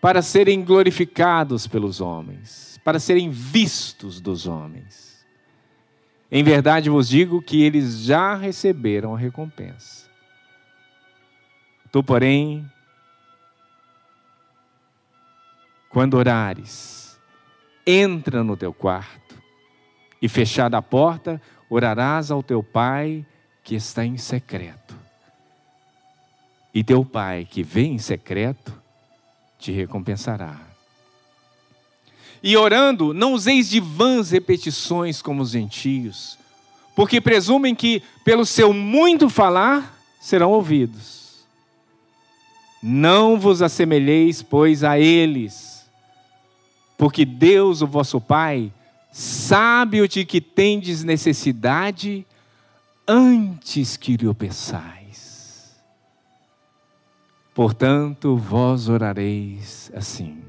para 0.00 0.22
serem 0.22 0.62
glorificados 0.62 1.66
pelos 1.66 2.00
homens, 2.00 2.80
para 2.84 3.00
serem 3.00 3.30
vistos 3.30 4.20
dos 4.20 4.46
homens. 4.46 5.07
Em 6.30 6.42
verdade 6.42 6.90
vos 6.90 7.08
digo 7.08 7.40
que 7.40 7.62
eles 7.62 8.00
já 8.00 8.34
receberam 8.34 9.14
a 9.14 9.18
recompensa. 9.18 10.06
Tu, 11.90 12.02
porém, 12.02 12.70
quando 15.88 16.14
orares, 16.14 17.18
entra 17.86 18.44
no 18.44 18.56
teu 18.56 18.74
quarto 18.74 19.40
e 20.20 20.28
fechada 20.28 20.76
a 20.76 20.82
porta, 20.82 21.40
orarás 21.70 22.30
ao 22.30 22.42
teu 22.42 22.62
pai 22.62 23.24
que 23.64 23.74
está 23.74 24.04
em 24.04 24.18
secreto. 24.18 24.94
E 26.74 26.84
teu 26.84 27.04
pai 27.06 27.46
que 27.46 27.62
vê 27.62 27.84
em 27.84 27.98
secreto 27.98 28.78
te 29.58 29.72
recompensará. 29.72 30.67
E 32.42 32.56
orando, 32.56 33.12
não 33.12 33.32
useis 33.32 33.68
de 33.68 33.80
vãs 33.80 34.30
repetições 34.30 35.20
como 35.20 35.42
os 35.42 35.50
gentios, 35.50 36.38
porque 36.94 37.20
presumem 37.20 37.74
que, 37.74 38.02
pelo 38.24 38.46
seu 38.46 38.72
muito 38.72 39.28
falar, 39.28 39.98
serão 40.20 40.50
ouvidos. 40.50 41.46
Não 42.82 43.38
vos 43.38 43.60
assemelheis, 43.60 44.42
pois, 44.42 44.84
a 44.84 44.98
eles, 44.98 45.88
porque 46.96 47.24
Deus, 47.24 47.82
o 47.82 47.86
vosso 47.86 48.20
Pai, 48.20 48.72
sabe 49.10 50.00
o 50.00 50.08
de 50.08 50.24
que 50.24 50.40
tendes 50.40 51.02
necessidade 51.02 52.24
antes 53.06 53.96
que 53.96 54.16
lhe 54.16 54.28
o 54.28 54.34
peçais. 54.34 55.76
Portanto, 57.54 58.36
vós 58.36 58.88
orareis 58.88 59.90
assim: 59.94 60.47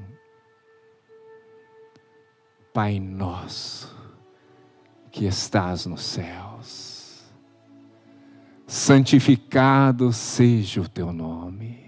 Pai 2.72 3.00
nosso, 3.00 3.96
que 5.10 5.26
estás 5.26 5.86
nos 5.86 6.02
céus, 6.02 7.24
santificado 8.66 10.12
seja 10.12 10.80
o 10.80 10.88
teu 10.88 11.12
nome. 11.12 11.80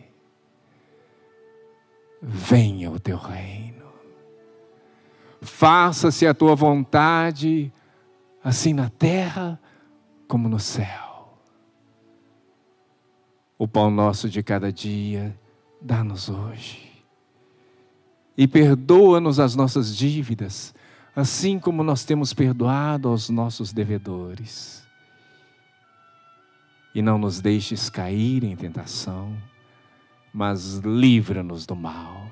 venha 2.23 2.89
o 2.91 3.01
teu 3.01 3.17
reino. 3.17 3.83
Faça-se 5.41 6.25
a 6.25 6.33
tua 6.33 6.55
vontade, 6.55 7.73
assim 8.45 8.73
na 8.73 8.89
terra 8.89 9.61
como 10.29 10.49
no 10.49 10.61
céu. 10.61 11.37
O 13.59 13.67
pão 13.67 13.91
nosso 13.91 14.31
de 14.31 14.43
cada 14.43 14.73
dia, 14.73 15.37
dá-nos 15.81 16.29
hoje. 16.29 16.92
E 18.37 18.47
perdoa-nos 18.47 19.39
as 19.39 19.55
nossas 19.55 19.97
dívidas, 19.97 20.75
assim 21.15 21.59
como 21.59 21.83
nós 21.83 22.05
temos 22.05 22.33
perdoado 22.33 23.09
aos 23.09 23.29
nossos 23.29 23.73
devedores. 23.73 24.83
E 26.95 27.03
não 27.03 27.19
nos 27.19 27.41
deixes 27.41 27.89
cair 27.91 28.45
em 28.45 28.57
tentação, 28.57 29.37
mas 30.33 30.77
livra-nos 30.79 31.67
do 31.67 31.77
mal. 31.77 32.31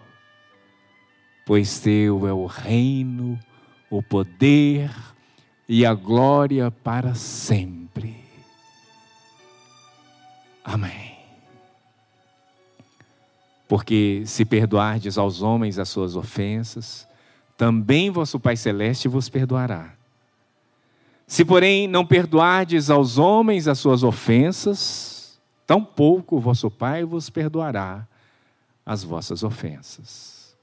Pois 1.47 1.81
teu 1.81 2.27
é 2.27 2.33
o 2.33 2.47
reino, 2.47 3.39
o 3.91 4.03
poder 4.03 4.91
e 5.69 5.85
a 5.85 5.95
glória 5.95 6.71
para 6.71 7.15
sempre. 7.15 8.25
Amém. 10.65 11.10
Porque 13.71 14.25
se 14.27 14.45
perdoardes 14.45 15.17
aos 15.17 15.43
homens 15.43 15.79
as 15.79 15.89
suas 15.89 16.17
ofensas, 16.17 17.07
também 17.57 18.11
vosso 18.11 18.41
Pai 18.41 18.57
Celeste 18.57 19.07
vos 19.07 19.29
perdoará. 19.29 19.95
Se, 21.25 21.45
porém, 21.45 21.87
não 21.87 22.05
perdoardes 22.05 22.91
aos 22.91 23.17
homens 23.17 23.69
as 23.69 23.79
suas 23.79 24.03
ofensas, 24.03 25.41
tampouco 25.69 26.41
vosso 26.41 26.69
Pai 26.69 27.05
vos 27.05 27.31
perdoará 27.31 28.09
as 28.85 29.05
vossas 29.05 29.45
ofensas. 29.45 30.57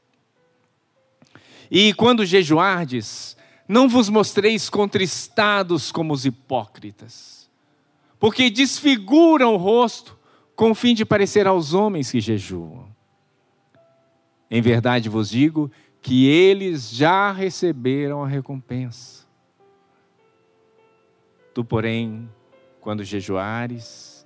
E 1.72 1.94
quando 1.94 2.26
jejuardes, 2.26 3.38
não 3.70 3.88
vos 3.88 4.10
mostreis 4.10 4.70
contristados 4.70 5.94
como 5.94 6.14
os 6.14 6.26
hipócritas, 6.26 7.50
porque 8.20 8.50
desfiguram 8.50 9.54
o 9.54 9.58
rosto 9.58 10.20
com 10.58 10.72
o 10.72 10.76
fim 10.76 10.94
de 10.94 11.06
parecer 11.06 11.48
aos 11.48 11.74
homens 11.74 12.12
que 12.12 12.20
jejuam. 12.20 12.97
Em 14.50 14.62
verdade 14.62 15.10
vos 15.10 15.30
digo 15.30 15.70
que 16.02 16.28
eles 16.28 16.90
já 16.90 17.32
receberam 17.32 18.24
a 18.24 18.28
recompensa. 18.28 19.26
Tu, 21.54 21.66
porém, 21.66 22.30
quando 22.80 23.04
jejuares, 23.04 24.26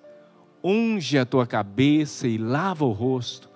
unge 0.64 1.18
a 1.18 1.26
tua 1.26 1.48
cabeça 1.48 2.28
e 2.28 2.38
lava 2.38 2.86
o 2.86 2.92
rosto, 2.92 3.50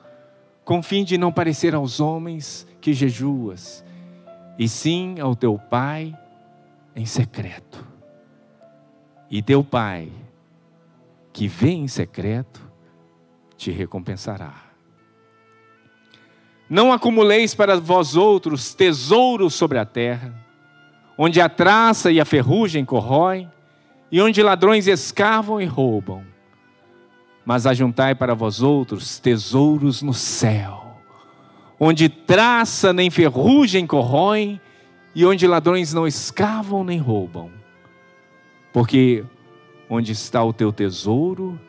com 0.64 0.82
fim 0.82 1.04
de 1.04 1.18
não 1.18 1.32
parecer 1.32 1.76
aos 1.76 2.00
homens 2.00 2.66
que 2.82 2.94
jejuas, 2.94 3.86
e 4.58 4.68
sim 4.68 5.20
ao 5.20 5.36
teu 5.36 5.60
Pai 5.60 6.18
em 6.96 7.06
secreto. 7.06 7.86
E 9.30 9.42
teu 9.42 9.64
Pai, 9.64 10.12
que 11.32 11.48
vê 11.48 11.72
em 11.72 11.88
secreto, 11.88 12.68
te 13.58 13.70
recompensará. 13.70 14.65
Não 16.70 16.92
acumuleis 16.92 17.54
para 17.54 17.80
vós 17.80 18.16
outros 18.16 18.74
tesouros 18.74 19.54
sobre 19.54 19.78
a 19.78 19.86
terra, 19.86 20.34
onde 21.18 21.40
a 21.40 21.48
traça 21.48 22.12
e 22.12 22.20
a 22.20 22.26
ferrugem 22.26 22.84
corroem, 22.84 23.52
e 24.12 24.22
onde 24.22 24.42
ladrões 24.42 24.88
escavam 24.88 25.62
e 25.62 25.66
roubam. 25.66 26.24
Mas 27.46 27.68
ajuntai 27.68 28.16
para 28.16 28.34
vós 28.34 28.62
outros 28.62 29.20
tesouros 29.20 30.02
no 30.02 30.14
céu, 30.14 31.00
onde 31.80 32.10
traça 32.10 32.92
nem 32.92 33.10
ferrugem 33.10 33.86
corroem, 33.86 34.60
e 35.14 35.26
onde 35.26 35.48
ladrões 35.48 35.94
não 35.94 36.06
escavam 36.06 36.84
nem 36.84 36.98
roubam. 36.98 37.50
Porque 38.74 39.24
onde 39.90 40.12
está 40.12 40.44
o 40.44 40.52
teu 40.52 40.74
tesouro, 40.74 41.60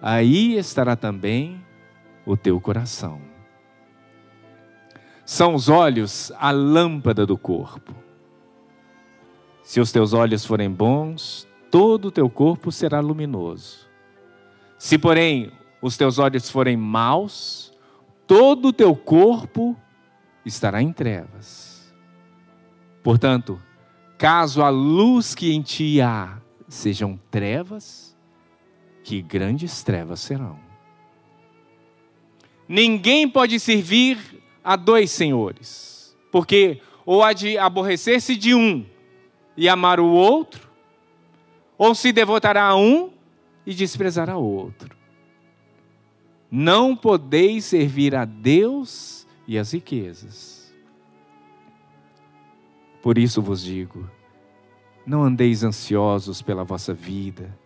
aí 0.00 0.56
estará 0.56 0.94
também 0.94 1.60
o 2.24 2.36
teu 2.36 2.60
coração. 2.60 3.33
São 5.24 5.54
os 5.54 5.68
olhos 5.68 6.30
a 6.38 6.50
lâmpada 6.50 7.24
do 7.24 7.38
corpo. 7.38 7.94
Se 9.62 9.80
os 9.80 9.90
teus 9.90 10.12
olhos 10.12 10.44
forem 10.44 10.70
bons, 10.70 11.48
todo 11.70 12.08
o 12.08 12.10
teu 12.10 12.28
corpo 12.28 12.70
será 12.70 13.00
luminoso. 13.00 13.88
Se, 14.78 14.98
porém, 14.98 15.50
os 15.80 15.96
teus 15.96 16.18
olhos 16.18 16.50
forem 16.50 16.76
maus, 16.76 17.72
todo 18.26 18.68
o 18.68 18.72
teu 18.72 18.94
corpo 18.94 19.74
estará 20.44 20.82
em 20.82 20.92
trevas. 20.92 21.94
Portanto, 23.02 23.60
caso 24.18 24.62
a 24.62 24.68
luz 24.68 25.34
que 25.34 25.52
em 25.52 25.62
ti 25.62 26.00
há 26.00 26.38
sejam 26.68 27.18
trevas, 27.30 28.14
que 29.02 29.22
grandes 29.22 29.82
trevas 29.82 30.20
serão. 30.20 30.58
Ninguém 32.66 33.28
pode 33.28 33.60
servir 33.60 34.43
a 34.64 34.76
dois 34.76 35.10
senhores, 35.10 36.16
porque 36.32 36.80
ou 37.04 37.22
há 37.22 37.34
de 37.34 37.58
aborrecer-se 37.58 38.34
de 38.34 38.54
um 38.54 38.84
e 39.56 39.68
amar 39.68 40.00
o 40.00 40.06
outro, 40.06 40.70
ou 41.76 41.94
se 41.94 42.12
devotará 42.12 42.64
a 42.64 42.76
um 42.76 43.12
e 43.66 43.74
desprezará 43.74 44.36
o 44.36 44.44
outro. 44.44 44.96
Não 46.50 46.96
podeis 46.96 47.64
servir 47.64 48.14
a 48.14 48.24
Deus 48.24 49.26
e 49.46 49.58
as 49.58 49.72
riquezas. 49.72 50.72
Por 53.02 53.18
isso 53.18 53.42
vos 53.42 53.62
digo: 53.62 54.08
não 55.04 55.22
andeis 55.22 55.62
ansiosos 55.62 56.40
pela 56.40 56.64
vossa 56.64 56.94
vida, 56.94 57.56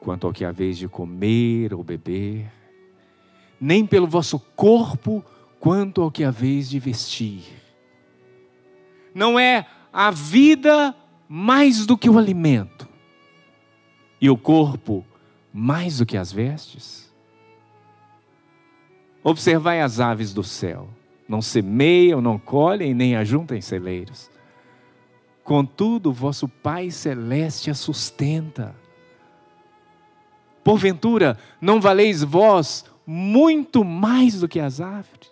quanto 0.00 0.26
ao 0.26 0.32
que 0.32 0.44
haveis 0.44 0.78
de 0.78 0.88
comer 0.88 1.74
ou 1.74 1.84
beber, 1.84 2.50
nem 3.60 3.86
pelo 3.86 4.06
vosso 4.06 4.38
corpo, 4.38 5.24
quanto 5.62 6.02
ao 6.02 6.10
que 6.10 6.24
haveis 6.24 6.68
de 6.68 6.80
vestir. 6.80 7.44
Não 9.14 9.38
é 9.38 9.64
a 9.92 10.10
vida 10.10 10.92
mais 11.28 11.86
do 11.86 11.96
que 11.96 12.10
o 12.10 12.18
alimento, 12.18 12.88
e 14.20 14.28
o 14.28 14.36
corpo 14.36 15.06
mais 15.54 15.98
do 15.98 16.06
que 16.06 16.16
as 16.16 16.32
vestes? 16.32 17.14
Observai 19.22 19.80
as 19.80 20.00
aves 20.00 20.34
do 20.34 20.42
céu, 20.42 20.88
não 21.28 21.40
semeiam, 21.40 22.20
não 22.20 22.40
colhem, 22.40 22.92
nem 22.92 23.14
ajuntam 23.14 23.60
celeiros. 23.60 24.28
Contudo, 25.44 26.12
vosso 26.12 26.48
Pai 26.48 26.90
Celeste 26.90 27.70
a 27.70 27.74
sustenta. 27.74 28.74
Porventura, 30.64 31.38
não 31.60 31.80
valeis 31.80 32.20
vós 32.24 32.84
muito 33.06 33.84
mais 33.84 34.40
do 34.40 34.48
que 34.48 34.58
as 34.58 34.80
aves? 34.80 35.31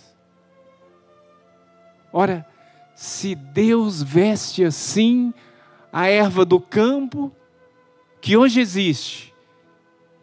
Ora, 2.13 2.45
se 2.95 3.35
Deus 3.35 4.03
veste 4.03 4.63
assim 4.63 5.33
a 5.91 6.07
erva 6.07 6.45
do 6.45 6.59
campo, 6.59 7.31
que 8.19 8.35
hoje 8.35 8.59
existe, 8.59 9.33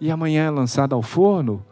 e 0.00 0.10
amanhã 0.10 0.44
é 0.44 0.50
lançada 0.50 0.94
ao 0.94 1.02
forno, 1.02 1.64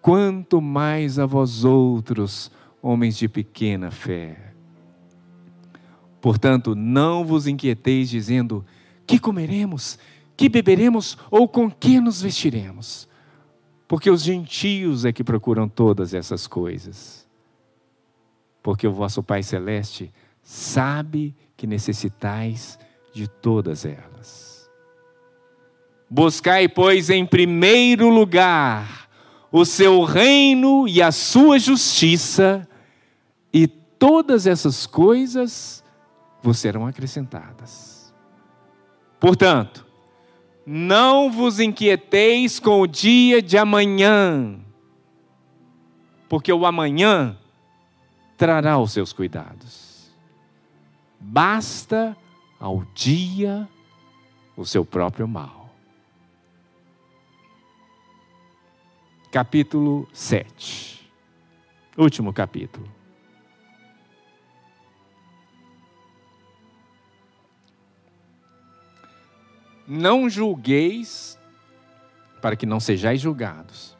quanto 0.00 0.60
mais 0.60 1.18
a 1.18 1.26
vós 1.26 1.64
outros, 1.64 2.50
homens 2.82 3.16
de 3.16 3.28
pequena 3.28 3.90
fé. 3.90 4.52
Portanto, 6.20 6.74
não 6.74 7.24
vos 7.24 7.46
inquieteis 7.46 8.10
dizendo: 8.10 8.64
que 9.06 9.18
comeremos, 9.18 9.98
que 10.36 10.48
beberemos 10.48 11.16
ou 11.30 11.46
com 11.46 11.70
que 11.70 12.00
nos 12.00 12.20
vestiremos? 12.20 13.08
Porque 13.86 14.10
os 14.10 14.22
gentios 14.22 15.04
é 15.04 15.12
que 15.12 15.22
procuram 15.22 15.68
todas 15.68 16.12
essas 16.12 16.46
coisas 16.46 17.27
porque 18.68 18.86
o 18.86 18.92
vosso 18.92 19.22
Pai 19.22 19.42
Celeste 19.42 20.12
sabe 20.42 21.34
que 21.56 21.66
necessitais 21.66 22.78
de 23.14 23.26
todas 23.26 23.86
elas. 23.86 24.70
Buscai, 26.10 26.68
pois, 26.68 27.08
em 27.08 27.24
primeiro 27.24 28.10
lugar 28.10 29.08
o 29.50 29.64
seu 29.64 30.04
reino 30.04 30.86
e 30.86 31.00
a 31.00 31.10
sua 31.10 31.58
justiça, 31.58 32.68
e 33.50 33.66
todas 33.66 34.46
essas 34.46 34.86
coisas 34.86 35.82
vos 36.42 36.58
serão 36.58 36.86
acrescentadas. 36.86 38.14
Portanto, 39.18 39.86
não 40.66 41.32
vos 41.32 41.58
inquieteis 41.58 42.60
com 42.60 42.82
o 42.82 42.86
dia 42.86 43.40
de 43.40 43.56
amanhã, 43.56 44.60
porque 46.28 46.52
o 46.52 46.66
amanhã 46.66 47.34
trará 48.38 48.78
os 48.78 48.92
seus 48.92 49.12
cuidados. 49.12 50.12
Basta 51.18 52.16
ao 52.58 52.84
dia 52.94 53.68
o 54.56 54.64
seu 54.64 54.84
próprio 54.84 55.26
mal. 55.26 55.68
Capítulo 59.32 60.08
7. 60.12 61.10
Último 61.96 62.32
capítulo. 62.32 62.88
Não 69.86 70.30
julgueis, 70.30 71.36
para 72.40 72.54
que 72.54 72.66
não 72.66 72.78
sejais 72.78 73.20
julgados. 73.20 73.97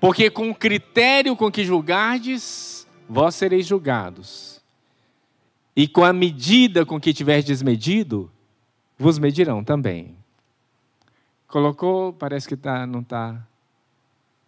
Porque 0.00 0.30
com 0.30 0.50
o 0.50 0.54
critério 0.54 1.34
com 1.36 1.50
que 1.50 1.64
julgardes, 1.64 2.86
vós 3.08 3.34
sereis 3.34 3.66
julgados. 3.66 4.60
E 5.74 5.88
com 5.88 6.04
a 6.04 6.12
medida 6.12 6.84
com 6.84 7.00
que 7.00 7.12
tiverdes 7.12 7.62
medido, 7.62 8.30
vos 8.98 9.18
medirão 9.18 9.62
também. 9.62 10.16
Colocou, 11.46 12.12
parece 12.12 12.46
que 12.46 12.56
tá, 12.56 12.86
não 12.86 13.00
está 13.00 13.40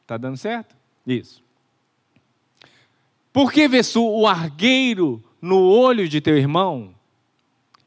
tá 0.06 0.16
dando 0.16 0.36
certo? 0.36 0.76
Isso. 1.06 1.42
Por 3.32 3.52
que 3.52 3.68
vês 3.68 3.94
o 3.96 4.26
argueiro 4.26 5.22
no 5.40 5.60
olho 5.60 6.08
de 6.08 6.20
teu 6.20 6.36
irmão 6.36 6.94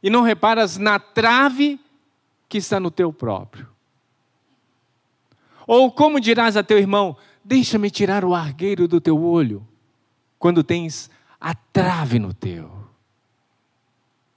e 0.02 0.10
não 0.10 0.21
reparas 0.21 0.78
na 0.78 0.99
trave 0.99 1.80
que 2.47 2.58
está 2.58 2.80
no 2.80 2.89
teu 2.89 3.12
próprio? 3.12 3.67
Ou 5.67 5.91
como 5.91 6.19
dirás 6.19 6.58
a 6.58 6.63
teu 6.63 6.78
irmão: 6.78 7.17
Deixa-me 7.43 7.89
tirar 7.89 8.23
o 8.23 8.34
argueiro 8.34 8.88
do 8.88 9.01
teu 9.01 9.21
olho, 9.21 9.67
quando 10.39 10.63
tens 10.63 11.10
a 11.39 11.53
trave 11.53 12.19
no 12.19 12.34
teu? 12.34 12.71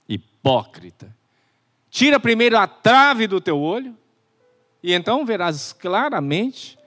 Hipócrita. 0.07 1.15
Tira 1.89 2.19
primeiro 2.19 2.57
a 2.57 2.67
trave 2.67 3.27
do 3.27 3.39
teu 3.39 3.59
olho, 3.59 3.95
e 4.83 4.93
então 4.93 5.25
verás 5.25 5.71
claramente 5.71 6.77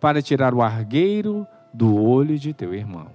para 0.00 0.20
tirar 0.20 0.52
o 0.52 0.62
argueiro 0.62 1.46
do 1.72 1.96
olho 1.96 2.38
de 2.38 2.52
teu 2.52 2.74
irmão. 2.74 3.10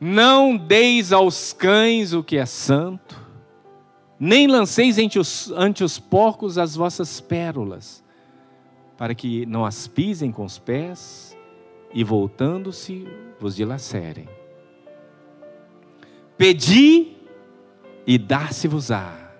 Não 0.00 0.56
deis 0.56 1.12
aos 1.12 1.52
cães 1.52 2.14
o 2.14 2.24
que 2.24 2.38
é 2.38 2.46
santo, 2.46 3.14
nem 4.18 4.46
lanceis 4.46 4.98
ante 4.98 5.18
os, 5.18 5.50
ante 5.50 5.84
os 5.84 5.98
porcos 5.98 6.56
as 6.56 6.74
vossas 6.74 7.20
pérolas, 7.20 8.02
para 9.00 9.14
que 9.14 9.46
não 9.46 9.64
as 9.64 9.88
pisem 9.88 10.30
com 10.30 10.44
os 10.44 10.58
pés 10.58 11.34
e, 11.90 12.04
voltando-se, 12.04 13.08
vos 13.40 13.56
dilacerem. 13.56 14.28
Pedi 16.36 17.16
e 18.06 18.18
dar-se-vos-á. 18.18 19.32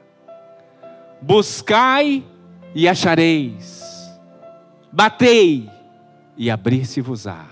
Buscai 1.21 2.25
e 2.75 2.89
achareis. 2.89 3.85
Batei 4.91 5.69
e 6.39 6.51
abrir-se-vos-á. 6.51 7.47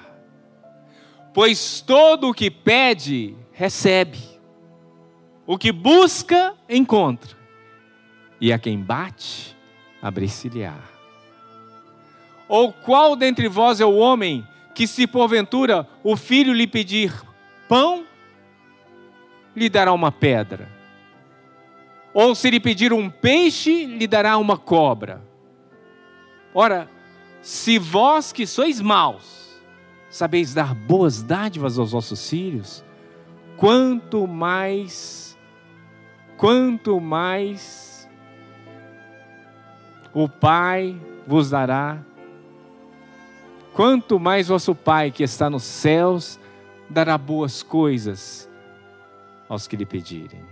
Pois 1.34 1.82
todo 1.82 2.30
o 2.30 2.34
que 2.34 2.50
pede, 2.50 3.36
recebe 3.52 4.18
o 5.46 5.58
que 5.58 5.70
busca, 5.70 6.54
encontra. 6.70 7.36
E 8.40 8.50
a 8.50 8.58
quem 8.58 8.82
bate, 8.82 9.54
abrir-se-lhe-á. 10.00 10.97
Ou 12.48 12.72
qual 12.72 13.14
dentre 13.14 13.48
vós 13.48 13.80
é 13.80 13.84
o 13.84 13.96
homem 13.96 14.46
que, 14.74 14.86
se 14.86 15.06
porventura 15.06 15.86
o 16.02 16.16
filho 16.16 16.52
lhe 16.52 16.66
pedir 16.66 17.12
pão, 17.68 18.04
lhe 19.54 19.68
dará 19.68 19.92
uma 19.92 20.10
pedra? 20.10 20.68
Ou 22.14 22.34
se 22.34 22.50
lhe 22.50 22.58
pedir 22.58 22.92
um 22.92 23.10
peixe, 23.10 23.84
lhe 23.84 24.06
dará 24.06 24.38
uma 24.38 24.56
cobra? 24.56 25.22
Ora, 26.54 26.88
se 27.42 27.78
vós 27.78 28.32
que 28.32 28.46
sois 28.46 28.80
maus, 28.80 29.60
sabeis 30.10 30.54
dar 30.54 30.74
boas 30.74 31.22
dádivas 31.22 31.78
aos 31.78 31.92
vossos 31.92 32.28
filhos, 32.28 32.84
quanto 33.56 34.26
mais 34.26 35.28
quanto 36.38 37.00
mais 37.00 38.08
o 40.14 40.28
Pai 40.28 40.96
vos 41.26 41.50
dará, 41.50 41.98
quanto 43.78 44.18
mais 44.18 44.48
vosso 44.48 44.74
Pai 44.74 45.12
que 45.12 45.22
está 45.22 45.48
nos 45.48 45.62
céus 45.62 46.40
dará 46.90 47.16
boas 47.16 47.62
coisas 47.62 48.50
aos 49.48 49.68
que 49.68 49.76
lhe 49.76 49.86
pedirem. 49.86 50.42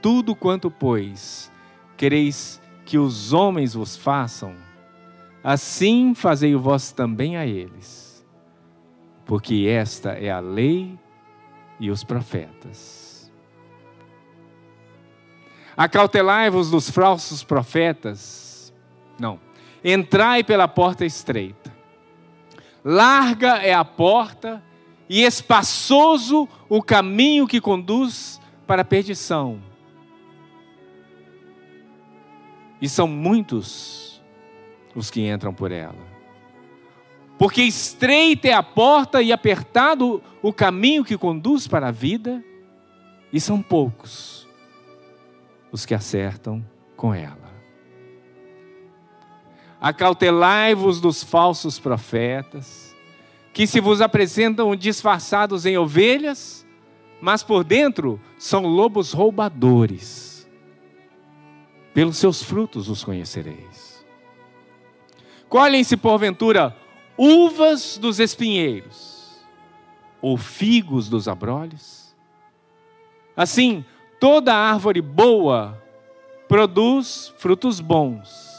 Tudo 0.00 0.36
quanto, 0.36 0.70
pois, 0.70 1.50
quereis 1.96 2.62
que 2.84 2.96
os 2.96 3.32
homens 3.32 3.74
vos 3.74 3.96
façam, 3.96 4.54
assim 5.42 6.14
fazei 6.14 6.54
vós 6.54 6.92
também 6.92 7.36
a 7.36 7.44
eles, 7.44 8.24
porque 9.26 9.66
esta 9.68 10.10
é 10.10 10.30
a 10.30 10.38
lei 10.38 10.96
e 11.80 11.90
os 11.90 12.04
profetas. 12.04 13.28
Acautelai-vos 15.76 16.70
dos 16.70 16.88
falsos 16.88 17.42
profetas. 17.42 18.72
Não. 19.18 19.40
Entrai 19.84 20.42
pela 20.42 20.66
porta 20.66 21.04
estreita. 21.04 21.72
Larga 22.82 23.58
é 23.58 23.74
a 23.74 23.84
porta 23.84 24.62
e 25.08 25.22
espaçoso 25.22 26.48
o 26.68 26.82
caminho 26.82 27.46
que 27.46 27.60
conduz 27.60 28.40
para 28.66 28.82
a 28.82 28.84
perdição. 28.84 29.60
E 32.80 32.88
são 32.88 33.06
muitos 33.06 34.22
os 34.94 35.10
que 35.10 35.26
entram 35.28 35.52
por 35.52 35.70
ela. 35.70 36.14
Porque 37.38 37.62
estreita 37.62 38.48
é 38.48 38.52
a 38.52 38.62
porta 38.62 39.20
e 39.20 39.32
apertado 39.32 40.22
o 40.40 40.52
caminho 40.52 41.04
que 41.04 41.18
conduz 41.18 41.66
para 41.66 41.88
a 41.88 41.90
vida, 41.90 42.42
e 43.32 43.40
são 43.40 43.60
poucos 43.60 44.46
os 45.72 45.84
que 45.84 45.94
acertam 45.94 46.64
com 46.96 47.12
ela. 47.12 47.43
Acautelai-vos 49.84 50.98
dos 51.00 51.22
falsos 51.22 51.78
profetas, 51.78 52.96
que 53.52 53.66
se 53.66 53.80
vos 53.80 54.00
apresentam 54.00 54.74
disfarçados 54.74 55.66
em 55.66 55.76
ovelhas, 55.76 56.66
mas 57.20 57.42
por 57.42 57.62
dentro 57.62 58.18
são 58.38 58.62
lobos 58.62 59.12
roubadores. 59.12 60.48
Pelos 61.92 62.16
seus 62.16 62.42
frutos 62.42 62.88
os 62.88 63.04
conhecereis. 63.04 64.04
Colhem-se 65.48 65.96
porventura 65.96 66.74
uvas 67.18 67.98
dos 67.98 68.18
espinheiros, 68.18 69.44
ou 70.22 70.38
figos 70.38 71.08
dos 71.08 71.28
abrolhos? 71.28 72.14
Assim, 73.36 73.84
Toda 74.24 74.54
árvore 74.54 75.02
boa 75.02 75.78
produz 76.48 77.30
frutos 77.36 77.78
bons, 77.78 78.53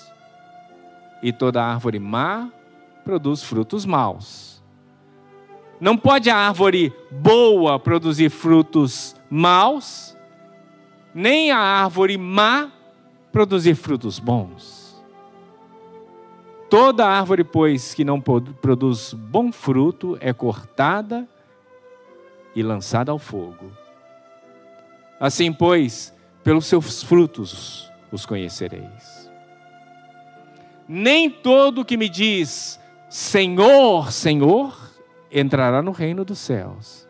e 1.25 1.33
toda 1.33 1.65
árvore 1.65 1.97
má 1.97 2.51
produz 3.03 3.41
frutos 3.41 3.83
maus. 3.83 4.63
Não 5.81 5.97
pode 5.97 6.29
a 6.29 6.37
árvore 6.37 6.93
boa 7.09 7.79
produzir 7.79 8.29
frutos 8.29 9.15
maus, 9.27 10.15
nem 11.15 11.49
a 11.49 11.57
árvore 11.57 12.15
má 12.15 12.71
produzir 13.31 13.73
frutos 13.73 14.19
bons. 14.19 15.03
Toda 16.69 17.07
árvore, 17.07 17.43
pois, 17.43 17.95
que 17.95 18.05
não 18.05 18.21
produz 18.21 19.11
bom 19.11 19.51
fruto 19.51 20.15
é 20.21 20.31
cortada 20.31 21.27
e 22.55 22.61
lançada 22.61 23.11
ao 23.11 23.17
fogo. 23.17 23.71
Assim, 25.19 25.51
pois, 25.51 26.13
pelos 26.43 26.67
seus 26.67 27.01
frutos 27.01 27.91
os 28.11 28.27
conhecereis. 28.27 29.24
Nem 30.87 31.29
todo 31.29 31.85
que 31.85 31.97
me 31.97 32.07
diz 32.07 32.79
Senhor, 33.09 34.11
Senhor, 34.11 34.77
entrará 35.31 35.81
no 35.81 35.91
reino 35.91 36.25
dos 36.25 36.39
céus, 36.39 37.07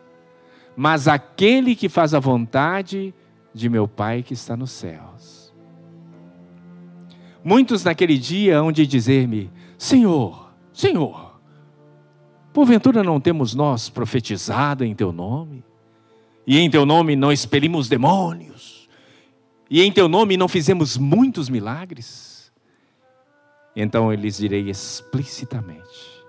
mas 0.76 1.08
aquele 1.08 1.74
que 1.74 1.88
faz 1.88 2.14
a 2.14 2.20
vontade 2.20 3.14
de 3.52 3.68
meu 3.68 3.88
Pai 3.88 4.22
que 4.22 4.34
está 4.34 4.56
nos 4.56 4.70
céus. 4.70 5.52
Muitos 7.42 7.84
naquele 7.84 8.18
dia 8.18 8.58
hão 8.58 8.70
de 8.72 8.86
dizer-me: 8.86 9.50
Senhor, 9.78 10.52
Senhor, 10.72 11.26
Porventura 12.56 13.02
não 13.02 13.20
temos 13.20 13.54
nós 13.54 13.90
profetizado 13.90 14.82
em 14.82 14.94
teu 14.94 15.12
nome? 15.12 15.62
E 16.46 16.58
em 16.58 16.70
teu 16.70 16.86
nome 16.86 17.14
não 17.14 17.30
expelimos 17.30 17.86
demônios? 17.86 18.88
E 19.68 19.82
em 19.82 19.92
teu 19.92 20.08
nome 20.08 20.38
não 20.38 20.48
fizemos 20.48 20.96
muitos 20.96 21.50
milagres? 21.50 22.35
Então 23.76 24.10
eu 24.10 24.18
lhes 24.18 24.38
direi 24.38 24.70
explicitamente: 24.70 26.24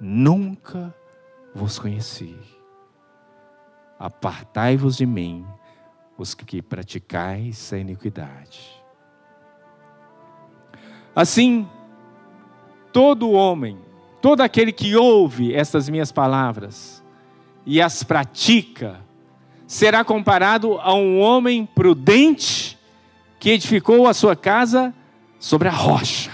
Nunca 0.00 0.94
vos 1.54 1.78
conheci. 1.78 2.34
Apartai-vos 3.98 4.96
de 4.96 5.04
mim, 5.04 5.44
os 6.16 6.32
que 6.32 6.62
praticais 6.62 7.70
a 7.74 7.76
iniquidade. 7.76 8.82
Assim, 11.14 11.68
todo 12.90 13.32
homem, 13.32 13.78
todo 14.22 14.40
aquele 14.40 14.72
que 14.72 14.96
ouve 14.96 15.54
estas 15.54 15.90
minhas 15.90 16.10
palavras 16.10 17.04
e 17.66 17.82
as 17.82 18.02
pratica, 18.02 19.00
será 19.66 20.02
comparado 20.02 20.78
a 20.80 20.94
um 20.94 21.20
homem 21.20 21.66
prudente 21.66 22.78
que 23.38 23.50
edificou 23.50 24.06
a 24.08 24.14
sua 24.14 24.34
casa 24.34 24.94
sobre 25.40 25.66
a 25.66 25.72
rocha. 25.72 26.30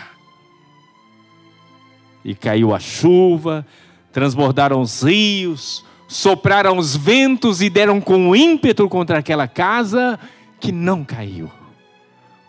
E 2.25 2.35
caiu 2.35 2.75
a 2.75 2.81
chuva, 2.81 3.65
transbordaram 4.13 4.81
os 4.81 5.03
rios, 5.03 5.85
sopraram 6.09 6.77
os 6.77 6.97
ventos 6.97 7.63
e 7.63 7.71
deram 7.71 8.01
com 8.01 8.35
ímpeto 8.35 8.89
contra 8.89 9.19
aquela 9.19 9.47
casa 9.47 10.19
que 10.59 10.73
não 10.73 11.05
caiu, 11.05 11.51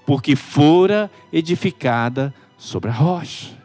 porque 0.06 0.36
fora 0.36 1.12
edificada 1.32 2.34
sobre 2.58 2.90
a 2.90 2.94
rocha. 2.94 3.56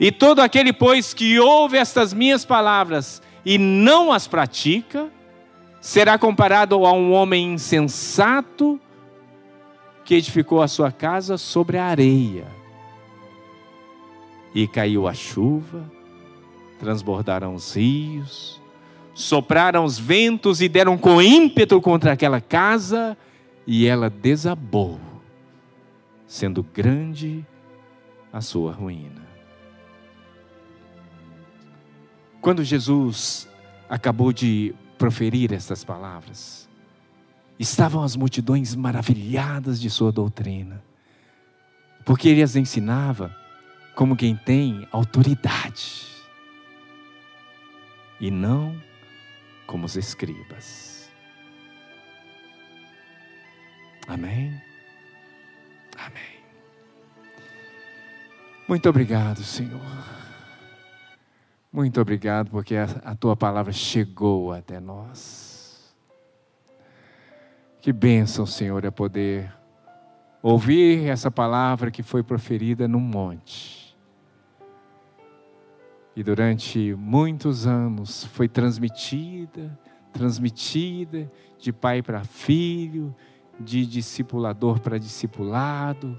E 0.00 0.10
todo 0.10 0.40
aquele, 0.40 0.72
pois, 0.72 1.14
que 1.14 1.38
ouve 1.38 1.76
estas 1.76 2.12
minhas 2.12 2.44
palavras 2.44 3.22
e 3.44 3.56
não 3.56 4.10
as 4.10 4.26
pratica, 4.26 5.08
será 5.80 6.18
comparado 6.18 6.84
a 6.84 6.92
um 6.92 7.12
homem 7.12 7.52
insensato 7.52 8.80
que 10.12 10.16
edificou 10.16 10.60
a 10.60 10.68
sua 10.68 10.92
casa 10.92 11.38
sobre 11.38 11.78
a 11.78 11.86
areia. 11.86 12.46
E 14.54 14.68
caiu 14.68 15.08
a 15.08 15.14
chuva, 15.14 15.90
transbordaram 16.78 17.54
os 17.54 17.74
rios, 17.74 18.60
sopraram 19.14 19.86
os 19.86 19.98
ventos 19.98 20.60
e 20.60 20.68
deram 20.68 20.98
com 20.98 21.22
ímpeto 21.22 21.80
contra 21.80 22.12
aquela 22.12 22.42
casa, 22.42 23.16
e 23.66 23.86
ela 23.86 24.10
desabou, 24.10 25.00
sendo 26.26 26.62
grande 26.62 27.42
a 28.30 28.42
sua 28.42 28.70
ruína. 28.70 29.26
Quando 32.38 32.62
Jesus 32.62 33.48
acabou 33.88 34.30
de 34.30 34.74
proferir 34.98 35.54
essas 35.54 35.82
palavras, 35.82 36.68
estavam 37.58 38.02
as 38.02 38.16
multidões 38.16 38.74
maravilhadas 38.74 39.80
de 39.80 39.88
sua 39.90 40.10
doutrina, 40.10 40.82
porque 42.04 42.28
ele 42.28 42.42
as 42.42 42.56
ensinava 42.56 43.34
como 43.94 44.16
quem 44.16 44.34
tem 44.36 44.86
autoridade, 44.90 46.06
e 48.20 48.30
não 48.30 48.80
como 49.66 49.86
os 49.86 49.96
escribas. 49.96 51.10
Amém? 54.06 54.60
Amém. 55.96 56.42
Muito 58.68 58.88
obrigado, 58.88 59.42
Senhor. 59.42 59.80
Muito 61.72 62.00
obrigado 62.00 62.50
porque 62.50 62.76
a, 62.76 63.14
tua 63.14 63.34
palavra 63.34 63.72
chegou 63.72 64.52
até 64.52 64.78
nós. 64.78 65.51
Que 67.82 67.92
bênção, 67.92 68.46
Senhor, 68.46 68.84
é 68.84 68.92
poder 68.92 69.52
ouvir 70.40 71.08
essa 71.08 71.32
palavra 71.32 71.90
que 71.90 72.00
foi 72.00 72.22
proferida 72.22 72.86
num 72.86 73.00
monte. 73.00 73.98
E 76.14 76.22
durante 76.22 76.94
muitos 76.94 77.66
anos 77.66 78.22
foi 78.26 78.46
transmitida, 78.46 79.76
transmitida 80.12 81.28
de 81.58 81.72
pai 81.72 82.02
para 82.02 82.22
filho, 82.22 83.12
de 83.58 83.84
discipulador 83.84 84.78
para 84.78 84.96
discipulado, 84.96 86.16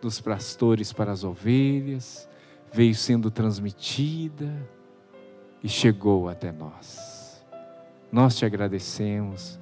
dos 0.00 0.20
pastores 0.20 0.92
para 0.92 1.10
as 1.10 1.24
ovelhas, 1.24 2.28
veio 2.72 2.94
sendo 2.94 3.32
transmitida 3.32 4.64
e 5.60 5.68
chegou 5.68 6.28
até 6.28 6.52
nós. 6.52 7.44
Nós 8.12 8.36
te 8.36 8.44
agradecemos, 8.44 9.58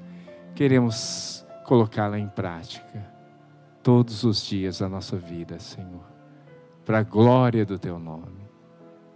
queremos 0.59 1.47
colocá-la 1.63 2.19
em 2.19 2.29
prática 2.29 3.09
todos 3.81 4.25
os 4.25 4.45
dias 4.45 4.81
da 4.81 4.89
nossa 4.89 5.17
vida, 5.17 5.57
Senhor, 5.61 6.05
para 6.85 6.99
a 6.99 7.03
glória 7.05 7.65
do 7.65 7.79
teu 7.79 7.97
nome, 7.97 8.51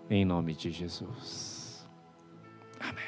em 0.09 0.25
nome 0.25 0.55
de 0.55 0.71
Jesus. 0.71 1.85
Amém. 2.79 3.05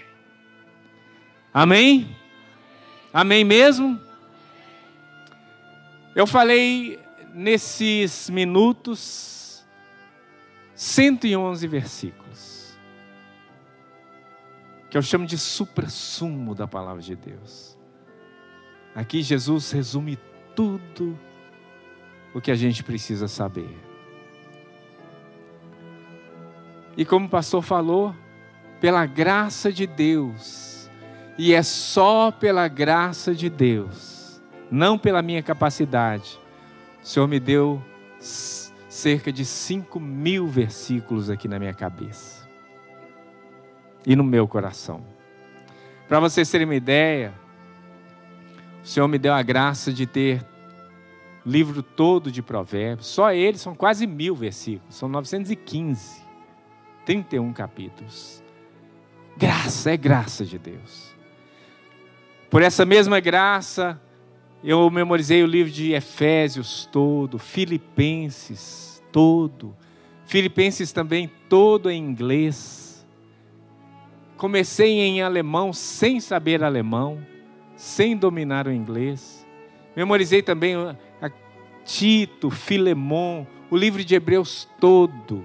Amém? 1.54 2.16
Amém 3.12 3.44
mesmo? 3.44 4.00
Eu 6.16 6.26
falei 6.26 6.98
nesses 7.32 8.28
minutos 8.28 9.64
111 10.74 11.68
versículos 11.68 12.76
que 14.90 14.98
eu 14.98 15.02
chamo 15.02 15.24
de 15.24 15.38
supra-sumo 15.38 16.52
da 16.52 16.66
palavra 16.66 17.00
de 17.00 17.14
Deus. 17.14 17.73
Aqui 18.94 19.22
Jesus 19.22 19.72
resume 19.72 20.18
tudo 20.54 21.18
o 22.32 22.40
que 22.40 22.50
a 22.50 22.54
gente 22.54 22.84
precisa 22.84 23.26
saber. 23.26 23.76
E 26.96 27.04
como 27.04 27.26
o 27.26 27.28
pastor 27.28 27.62
falou, 27.62 28.14
pela 28.80 29.04
graça 29.04 29.72
de 29.72 29.86
Deus, 29.86 30.90
e 31.36 31.52
é 31.52 31.62
só 31.62 32.30
pela 32.30 32.68
graça 32.68 33.34
de 33.34 33.50
Deus, 33.50 34.40
não 34.70 34.96
pela 34.96 35.22
minha 35.22 35.42
capacidade, 35.42 36.38
o 37.02 37.06
Senhor 37.06 37.26
me 37.26 37.40
deu 37.40 37.82
cerca 38.88 39.32
de 39.32 39.44
5 39.44 39.98
mil 39.98 40.46
versículos 40.46 41.28
aqui 41.28 41.48
na 41.48 41.58
minha 41.58 41.74
cabeça 41.74 42.48
e 44.06 44.14
no 44.14 44.22
meu 44.22 44.46
coração. 44.46 45.04
Para 46.08 46.20
vocês 46.20 46.48
terem 46.48 46.66
uma 46.66 46.74
ideia, 46.76 47.34
o 48.84 48.86
Senhor 48.86 49.08
me 49.08 49.18
deu 49.18 49.32
a 49.32 49.42
graça 49.42 49.90
de 49.90 50.06
ter 50.06 50.44
livro 51.44 51.82
todo 51.82 52.30
de 52.30 52.42
provérbios. 52.42 53.06
Só 53.06 53.32
eles 53.32 53.62
são 53.62 53.74
quase 53.74 54.06
mil 54.06 54.36
versículos, 54.36 54.94
são 54.94 55.08
915, 55.08 56.22
31 57.06 57.50
capítulos. 57.54 58.42
Graça, 59.38 59.90
é 59.90 59.96
graça 59.96 60.44
de 60.44 60.58
Deus. 60.58 61.14
Por 62.50 62.60
essa 62.60 62.84
mesma 62.84 63.20
graça, 63.20 63.98
eu 64.62 64.88
memorizei 64.90 65.42
o 65.42 65.46
livro 65.46 65.72
de 65.72 65.92
Efésios 65.92 66.86
todo, 66.92 67.38
Filipenses 67.38 69.02
todo, 69.10 69.74
Filipenses 70.26 70.92
também 70.92 71.30
todo 71.48 71.90
em 71.90 72.04
inglês. 72.04 73.06
Comecei 74.36 75.00
em 75.00 75.22
alemão 75.22 75.72
sem 75.72 76.20
saber 76.20 76.62
alemão, 76.62 77.24
sem 77.76 78.16
dominar 78.16 78.66
o 78.66 78.72
inglês. 78.72 79.46
Memorizei 79.96 80.42
também 80.42 80.76
Tito, 81.84 82.50
Filemon, 82.50 83.44
o 83.70 83.76
livro 83.76 84.02
de 84.04 84.14
Hebreus 84.14 84.68
todo. 84.80 85.44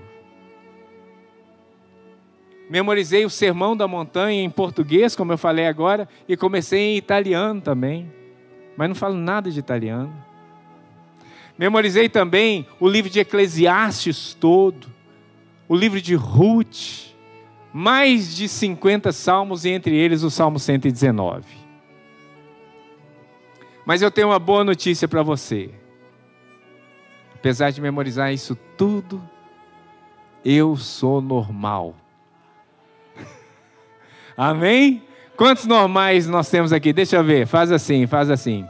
Memorizei 2.69 3.25
o 3.25 3.29
Sermão 3.29 3.75
da 3.75 3.87
Montanha 3.87 4.41
em 4.41 4.49
português, 4.49 5.15
como 5.15 5.33
eu 5.33 5.37
falei 5.37 5.65
agora, 5.65 6.07
e 6.27 6.37
comecei 6.37 6.79
em 6.79 6.97
italiano 6.97 7.59
também, 7.59 8.11
mas 8.77 8.87
não 8.87 8.95
falo 8.95 9.15
nada 9.15 9.49
de 9.49 9.59
italiano. 9.59 10.13
Memorizei 11.57 12.07
também 12.07 12.65
o 12.79 12.87
livro 12.87 13.09
de 13.09 13.19
Eclesiastes 13.19 14.33
todo, 14.33 14.87
o 15.67 15.75
livro 15.75 15.99
de 15.99 16.15
Ruth, 16.15 17.09
mais 17.73 18.35
de 18.35 18.47
50 18.47 19.11
salmos, 19.11 19.65
e 19.65 19.69
entre 19.69 19.95
eles 19.95 20.23
o 20.23 20.29
Salmo 20.29 20.59
119. 20.59 21.68
Mas 23.89 24.03
eu 24.03 24.11
tenho 24.11 24.27
uma 24.27 24.37
boa 24.37 24.63
notícia 24.63 25.07
para 25.07 25.23
você. 25.23 25.71
Apesar 27.33 27.71
de 27.71 27.81
memorizar 27.81 28.31
isso 28.31 28.55
tudo, 28.77 29.19
eu 30.45 30.77
sou 30.77 31.19
normal. 31.19 31.95
Amém? 34.37 35.01
Quantos 35.35 35.65
normais 35.65 36.27
nós 36.27 36.47
temos 36.51 36.71
aqui? 36.71 36.93
Deixa 36.93 37.15
eu 37.15 37.23
ver, 37.23 37.47
faz 37.47 37.71
assim, 37.71 38.05
faz 38.05 38.29
assim. 38.29 38.63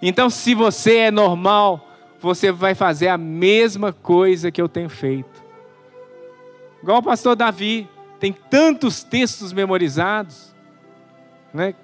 Então, 0.00 0.30
se 0.30 0.54
você 0.54 0.96
é 0.96 1.10
normal, 1.10 1.86
você 2.18 2.50
vai 2.50 2.74
fazer 2.74 3.08
a 3.08 3.18
mesma 3.18 3.92
coisa 3.92 4.50
que 4.50 4.62
eu 4.62 4.66
tenho 4.66 4.88
feito 4.88 5.44
Igual 6.82 7.00
o 7.00 7.02
pastor 7.02 7.36
Davi, 7.36 7.86
tem 8.18 8.32
tantos 8.32 9.04
textos 9.04 9.52
memorizados. 9.52 10.54
Né? 11.52 11.74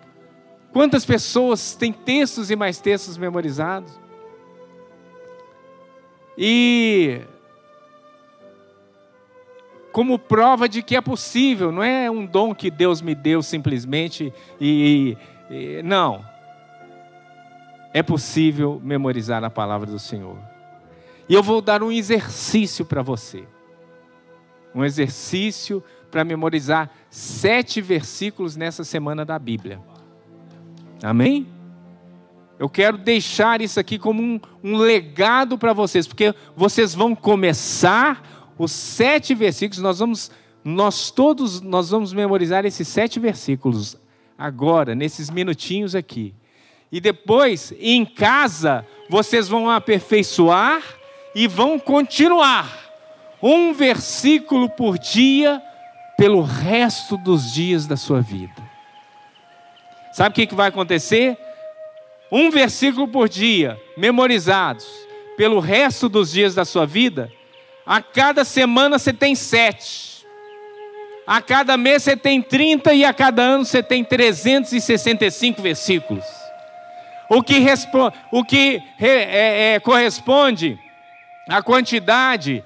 Quantas 0.73 1.05
pessoas 1.05 1.75
têm 1.75 1.93
textos 1.93 2.51
e 2.51 2.57
mais 2.57 2.81
textos 2.81 3.17
memorizados? 3.17 3.99
E 6.39 7.21
como 9.93 10.19
prova 10.19 10.69
de 10.69 10.83
que 10.83 10.95
é 10.95 11.01
possível, 11.01 11.73
não 11.73 11.83
é 11.83 12.11
um 12.11 12.25
dom 12.25 12.55
que 12.55 12.71
Deus 12.71 13.03
me 13.03 13.15
deu 13.15 13.43
simplesmente 13.43 14.33
e, 14.61 15.17
e 15.51 15.83
não. 15.83 16.25
É 17.93 18.03
possível 18.03 18.81
memorizar 18.83 19.43
a 19.43 19.51
palavra 19.51 19.91
do 19.91 19.99
Senhor. 19.99 20.39
E 21.29 21.35
eu 21.35 21.43
vou 21.43 21.61
dar 21.61 21.83
um 21.83 21.91
exercício 21.91 22.85
para 22.85 23.03
você. 23.03 23.45
Um 24.73 24.85
exercício 24.85 25.83
para 26.11 26.25
memorizar 26.25 26.91
sete 27.11 27.81
versículos 27.81 28.57
nessa 28.57 28.85
semana 28.85 29.25
da 29.25 29.39
Bíblia. 29.39 29.90
Amém? 31.03 31.47
Eu 32.59 32.69
quero 32.69 32.99
deixar 32.99 33.63
isso 33.63 33.81
aqui 33.81 33.99
como 33.99 34.23
um, 34.23 34.41
um 34.63 34.77
legado 34.77 35.57
para 35.57 35.73
vocês, 35.73 36.07
porque 36.07 36.35
vocês 36.55 36.95
vão 36.95 37.15
começar 37.15 38.53
os 38.59 38.71
sete 38.71 39.35
versículos, 39.35 39.83
nós 39.83 39.99
vamos, 39.99 40.31
nós 40.63 41.11
todos, 41.11 41.63
nós 41.63 41.89
vamos 41.89 42.13
memorizar 42.13 42.67
esses 42.67 42.87
sete 42.87 43.19
versículos 43.19 43.97
agora, 44.37 44.95
nesses 44.95 45.31
minutinhos 45.31 45.95
aqui. 45.95 46.35
E 46.93 47.01
depois, 47.01 47.73
em 47.79 48.05
casa, 48.05 48.87
vocês 49.09 49.49
vão 49.49 49.71
aperfeiçoar 49.71 50.83
e 51.35 51.47
vão 51.47 51.79
continuar 51.79 52.69
um 53.43 53.73
versículo 53.73 54.69
por 54.69 54.99
dia 54.99 55.63
pelo 56.19 56.43
resto 56.43 57.17
dos 57.17 57.55
dias 57.55 57.87
da 57.87 57.97
sua 57.97 58.21
vida. 58.21 58.70
Sabe 60.21 60.43
o 60.43 60.47
que, 60.47 60.55
vai 60.55 60.69
acontecer? 60.69 61.35
Um 62.31 62.51
versículo 62.51 63.09
por 63.09 63.27
dia, 63.27 63.81
memorizados, 63.97 64.87
pelo 65.35 65.61
resto 65.61 66.11
dos 66.11 66.31
dias 66.31 66.55
da 66.55 66.67
sua 66.67 66.85
vida, 66.85 67.33
a 67.87 68.03
cada 68.03 68.45
semana 68.45 68.99
você 68.99 69.15
tem 69.15 69.35
sete. 69.35 70.27
A 71.27 71.41
cada 71.41 71.75
mês 71.79 72.03
você 72.03 72.19
tem 72.19 72.43
30 72.43 72.93
e 72.93 73.03
a 73.03 73.15
cada 73.15 73.41
ano 73.41 73.65
você 73.65 73.83
tem 73.83 74.05
365 74.05 75.63
versículos. 75.63 76.27
O 77.31 77.43
que, 77.43 77.57
o 78.31 78.45
que 78.45 78.83
é, 79.01 79.73
é, 79.73 79.81
corresponde 79.81 80.79
à 81.49 81.63
quantidade 81.63 82.63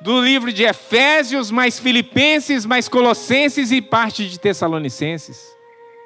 do 0.00 0.22
livro 0.22 0.52
de 0.52 0.62
Efésios, 0.62 1.50
mais 1.50 1.80
Filipenses, 1.80 2.64
mais 2.64 2.88
Colossenses 2.88 3.72
e 3.72 3.82
parte 3.82 4.28
de 4.28 4.38
Tessalonicenses. 4.38 5.55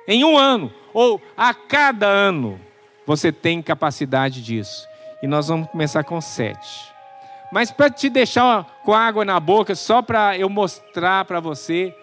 Em 0.07 0.25
um 0.25 0.37
ano, 0.37 0.73
ou 0.93 1.21
a 1.37 1.53
cada 1.55 2.07
ano, 2.07 2.61
você 3.07 3.31
tem 3.31 3.63
capacidade 3.63 4.43
disso. 4.43 4.89
E 5.23 5.27
nós 5.27 5.49
vamos 5.49 5.69
começar 5.71 6.05
com 6.05 6.21
sete. 6.21 6.91
Mas 7.53 7.71
para 7.71 7.91
te 7.91 8.09
deixar 8.09 8.65
com 8.85 8.95
água 8.95 9.25
na 9.25 9.39
boca, 9.41 9.75
só 9.75 10.01
para 10.01 10.39
eu 10.39 10.49
mostrar 10.49 11.25
para 11.25 11.41
você 11.41 11.95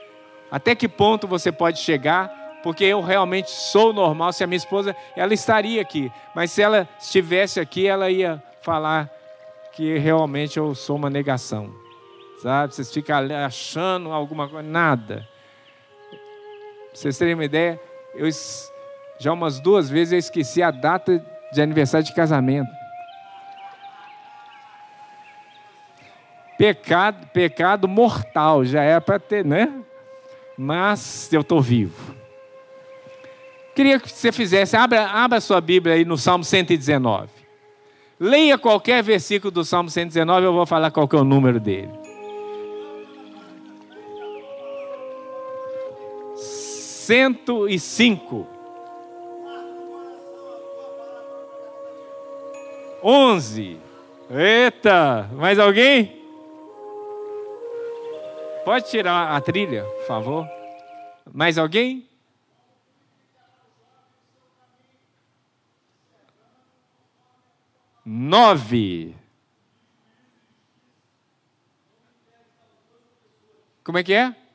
até 0.51 0.75
que 0.75 0.87
ponto 0.87 1.27
você 1.27 1.51
pode 1.51 1.79
chegar, 1.79 2.59
porque 2.63 2.83
eu 2.83 3.01
realmente 3.01 3.49
sou 3.49 3.93
normal. 3.93 4.33
Se 4.33 4.43
a 4.43 4.47
minha 4.47 4.57
esposa, 4.57 4.95
ela 5.15 5.33
estaria 5.33 5.81
aqui, 5.81 6.11
mas 6.35 6.51
se 6.51 6.61
ela 6.61 6.87
estivesse 6.99 7.59
aqui, 7.59 7.87
ela 7.87 8.09
ia 8.09 8.41
falar 8.61 9.09
que 9.73 9.97
realmente 9.97 10.57
eu 10.57 10.73
sou 10.73 10.95
uma 10.95 11.09
negação, 11.09 11.73
sabe? 12.41 12.73
Vocês 12.73 12.91
ficam 12.91 13.17
achando 13.45 14.11
alguma 14.11 14.47
coisa, 14.47 14.67
nada. 14.67 15.27
Pra 16.97 17.03
vocês 17.03 17.17
terem 17.19 17.35
uma 17.35 17.45
ideia, 17.45 17.79
eu 18.15 18.27
já 19.19 19.31
umas 19.31 19.59
duas 19.59 19.87
vezes 19.87 20.13
eu 20.13 20.17
esqueci 20.17 20.63
a 20.63 20.71
data 20.71 21.23
de 21.53 21.61
aniversário 21.61 22.03
de 22.03 22.11
casamento. 22.11 22.71
Pecado, 26.57 27.27
pecado 27.27 27.87
mortal, 27.87 28.65
já 28.65 28.81
é 28.81 28.99
para 28.99 29.19
ter, 29.19 29.45
né? 29.45 29.71
Mas 30.57 31.31
eu 31.31 31.41
estou 31.41 31.61
vivo. 31.61 32.15
Queria 33.75 33.99
que 33.99 34.11
você 34.11 34.31
fizesse, 34.31 34.75
abra, 34.75 35.05
abra 35.05 35.39
sua 35.39 35.61
Bíblia 35.61 35.93
aí 35.93 36.03
no 36.03 36.17
Salmo 36.17 36.43
119. 36.43 37.29
Leia 38.19 38.57
qualquer 38.57 39.03
versículo 39.03 39.51
do 39.51 39.63
Salmo 39.63 39.91
119, 39.91 40.47
eu 40.47 40.53
vou 40.53 40.65
falar 40.65 40.89
qual 40.89 41.07
é 41.13 41.15
o 41.17 41.23
número 41.23 41.59
dele. 41.59 41.91
Cento 47.07 47.69
e 47.69 47.79
cinco. 47.79 48.45
Onze. 53.01 53.79
Eita, 54.29 55.29
mais 55.31 55.57
alguém? 55.57 56.21
Pode 58.65 58.89
tirar 58.89 59.33
a 59.33 59.39
trilha, 59.39 59.85
por 59.85 60.05
favor? 60.05 60.49
Mais 61.33 61.57
alguém? 61.57 62.05
Nove. 68.05 69.15
Como 73.81 73.97
é 73.97 74.03
que 74.03 74.13
é? 74.13 74.46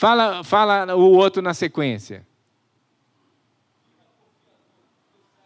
Fala, 0.00 0.42
fala 0.42 0.96
o 0.96 1.12
outro 1.12 1.42
na 1.42 1.52
sequência. 1.52 2.26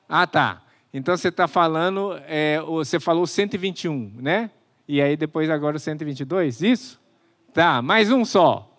Ah, 0.09 0.29
tá. 0.29 0.63
Então 0.93 1.17
você 1.17 1.27
está 1.27 1.49
falando, 1.49 2.17
é, 2.29 2.61
você 2.61 3.01
falou 3.01 3.27
121, 3.27 4.15
né? 4.15 4.53
E 4.87 5.03
aí 5.03 5.17
depois 5.17 5.51
agora 5.51 5.77
o 5.77 5.81
122, 5.81 6.63
isso? 6.63 7.03
Tá, 7.53 7.83
mais 7.83 8.13
um 8.13 8.25
só. 8.25 8.71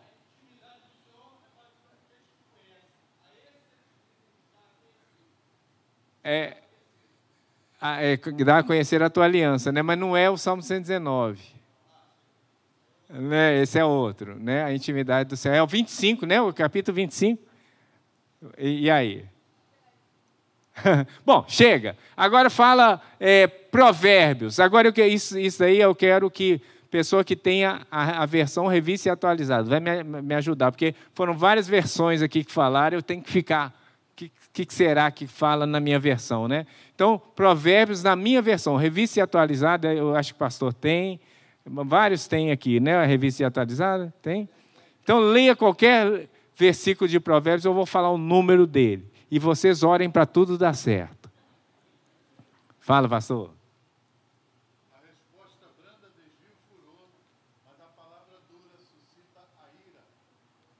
É, 6.23 6.55
é, 7.81 8.17
dá 8.45 8.59
a 8.59 8.63
conhecer 8.63 9.03
a 9.03 9.09
tua 9.09 9.25
aliança, 9.25 9.73
né? 9.73 9.81
Mas 9.81 9.99
não 9.99 10.15
é 10.15 10.29
o 10.29 10.38
Salmo 10.38 10.61
119. 10.61 11.54
Né? 13.19 13.62
Esse 13.62 13.80
é 13.80 13.86
outro, 13.86 14.36
né? 14.38 14.63
A 14.63 14.73
intimidade 14.73 15.30
do 15.30 15.38
céu. 15.38 15.54
É 15.54 15.63
o 15.63 15.67
25, 15.67 16.25
né? 16.25 16.41
O 16.41 16.54
capítulo 16.54 16.95
25. 16.95 17.41
E, 18.58 18.82
e 18.82 18.89
aí? 18.89 19.25
Bom, 21.25 21.45
chega. 21.47 21.95
Agora 22.15 22.49
fala 22.49 23.01
é, 23.19 23.47
provérbios. 23.47 24.60
Agora 24.60 24.88
eu, 24.93 25.06
isso, 25.08 25.39
isso 25.39 25.63
aí 25.63 25.80
eu 25.80 25.95
quero 25.95 26.30
que 26.30 26.62
pessoa 26.91 27.23
que 27.23 27.36
tenha 27.36 27.86
a, 27.91 28.23
a 28.23 28.25
versão 28.25 28.67
revista 28.67 29.10
e 29.10 29.12
atualizada 29.12 29.69
vai 29.69 29.80
me, 29.80 30.21
me, 30.21 30.34
ajudar, 30.36 30.71
porque 30.71 30.95
foram 31.13 31.34
várias 31.34 31.67
versões 31.67 32.21
aqui 32.21 32.41
que 32.41 32.51
falaram, 32.51 32.97
eu 32.97 33.01
tenho 33.01 33.21
que 33.21 33.30
ficar. 33.30 33.69
O 34.13 34.15
que, 34.15 34.65
que, 34.65 34.73
será 34.73 35.12
que 35.12 35.28
fala 35.28 35.65
na 35.65 35.82
minha 35.82 35.99
versão, 35.99 36.47
né? 36.47 36.65
Então, 36.93 37.21
provérbios 37.36 38.01
na 38.01 38.15
minha 38.15 38.41
versão, 38.41 38.78
revista 38.78 39.19
e 39.19 39.21
atualizada, 39.21 39.93
eu 39.93 40.15
acho 40.15 40.32
que 40.34 40.38
o 40.38 40.39
pastor 40.39 40.73
tem, 40.73 41.19
vários 41.65 42.28
têm 42.28 42.51
aqui, 42.51 42.80
né? 42.80 42.95
A 42.95 43.06
revista 43.06 43.43
e 43.43 43.45
atualizada, 43.45 44.13
tem? 44.21 44.47
Então, 45.04 45.19
leia 45.19 45.56
qualquer 45.56 46.30
versículo 46.56 47.08
de 47.08 47.19
provérbios, 47.19 47.65
eu 47.65 47.73
vou 47.73 47.86
falar 47.86 48.10
o 48.10 48.17
número 48.17 48.65
dele 48.65 49.11
e 49.30 49.39
vocês 49.39 49.84
orem 49.84 50.09
para 50.09 50.26
tudo 50.26 50.57
dar 50.57 50.74
certo. 50.74 51.30
Fala, 52.80 53.09
pastor. 53.09 53.51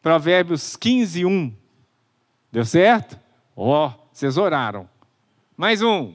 Provérbios 0.02 0.76
15, 0.76 1.26
1. 1.26 1.56
Deu 2.52 2.64
certo? 2.64 3.20
Ó, 3.56 3.88
oh, 3.88 4.08
vocês 4.14 4.38
oraram. 4.38 4.88
Mais 5.58 5.82
um. 5.82 6.14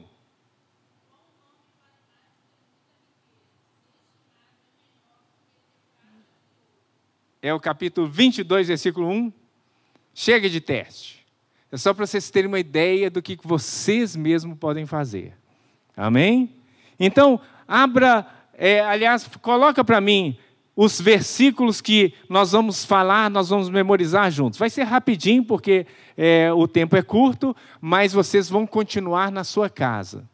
É 7.43 7.51
o 7.51 7.59
capítulo 7.59 8.07
22, 8.07 8.67
versículo 8.67 9.07
1. 9.09 9.33
Chega 10.13 10.47
de 10.47 10.61
teste. 10.61 11.25
É 11.71 11.77
só 11.77 11.91
para 11.91 12.05
vocês 12.05 12.29
terem 12.29 12.47
uma 12.47 12.59
ideia 12.59 13.09
do 13.09 13.19
que 13.19 13.39
vocês 13.43 14.15
mesmos 14.15 14.57
podem 14.59 14.85
fazer. 14.85 15.33
Amém? 15.97 16.51
Então, 16.99 17.41
abra, 17.67 18.27
é, 18.53 18.81
aliás, 18.81 19.27
coloca 19.41 19.83
para 19.83 19.99
mim 19.99 20.37
os 20.75 21.01
versículos 21.01 21.81
que 21.81 22.13
nós 22.29 22.51
vamos 22.51 22.85
falar, 22.85 23.29
nós 23.29 23.49
vamos 23.49 23.69
memorizar 23.69 24.29
juntos. 24.29 24.59
Vai 24.59 24.69
ser 24.69 24.83
rapidinho, 24.83 25.43
porque 25.43 25.87
é, 26.15 26.53
o 26.53 26.67
tempo 26.67 26.95
é 26.95 27.01
curto, 27.01 27.55
mas 27.79 28.13
vocês 28.13 28.49
vão 28.49 28.67
continuar 28.67 29.31
na 29.31 29.43
sua 29.43 29.67
casa. 29.67 30.29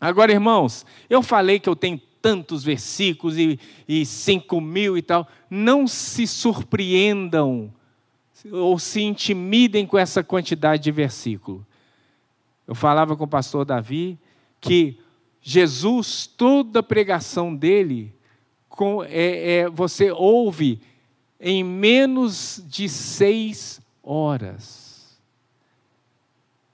Agora, 0.00 0.32
irmãos, 0.32 0.86
eu 1.10 1.22
falei 1.22 1.60
que 1.60 1.68
eu 1.68 1.76
tenho 1.76 2.00
tantos 2.22 2.62
versículos 2.62 3.36
e, 3.36 3.58
e 3.86 4.06
cinco 4.06 4.60
mil 4.60 4.96
e 4.96 5.02
tal. 5.02 5.28
Não 5.50 5.88
se 5.88 6.26
surpreendam 6.26 7.72
ou 8.50 8.78
se 8.78 9.02
intimidem 9.02 9.86
com 9.86 9.98
essa 9.98 10.22
quantidade 10.22 10.84
de 10.84 10.90
versículo. 10.90 11.66
Eu 12.66 12.74
falava 12.74 13.16
com 13.16 13.24
o 13.24 13.28
pastor 13.28 13.64
Davi 13.64 14.18
que 14.60 14.98
Jesus, 15.40 16.26
toda 16.26 16.78
a 16.78 16.84
pregação 16.84 17.54
dele, 17.54 18.14
com, 18.68 19.02
é, 19.02 19.56
é, 19.58 19.68
você 19.68 20.12
ouve 20.12 20.80
em 21.40 21.64
menos 21.64 22.62
de 22.66 22.88
seis 22.88 23.80
horas. 24.02 25.20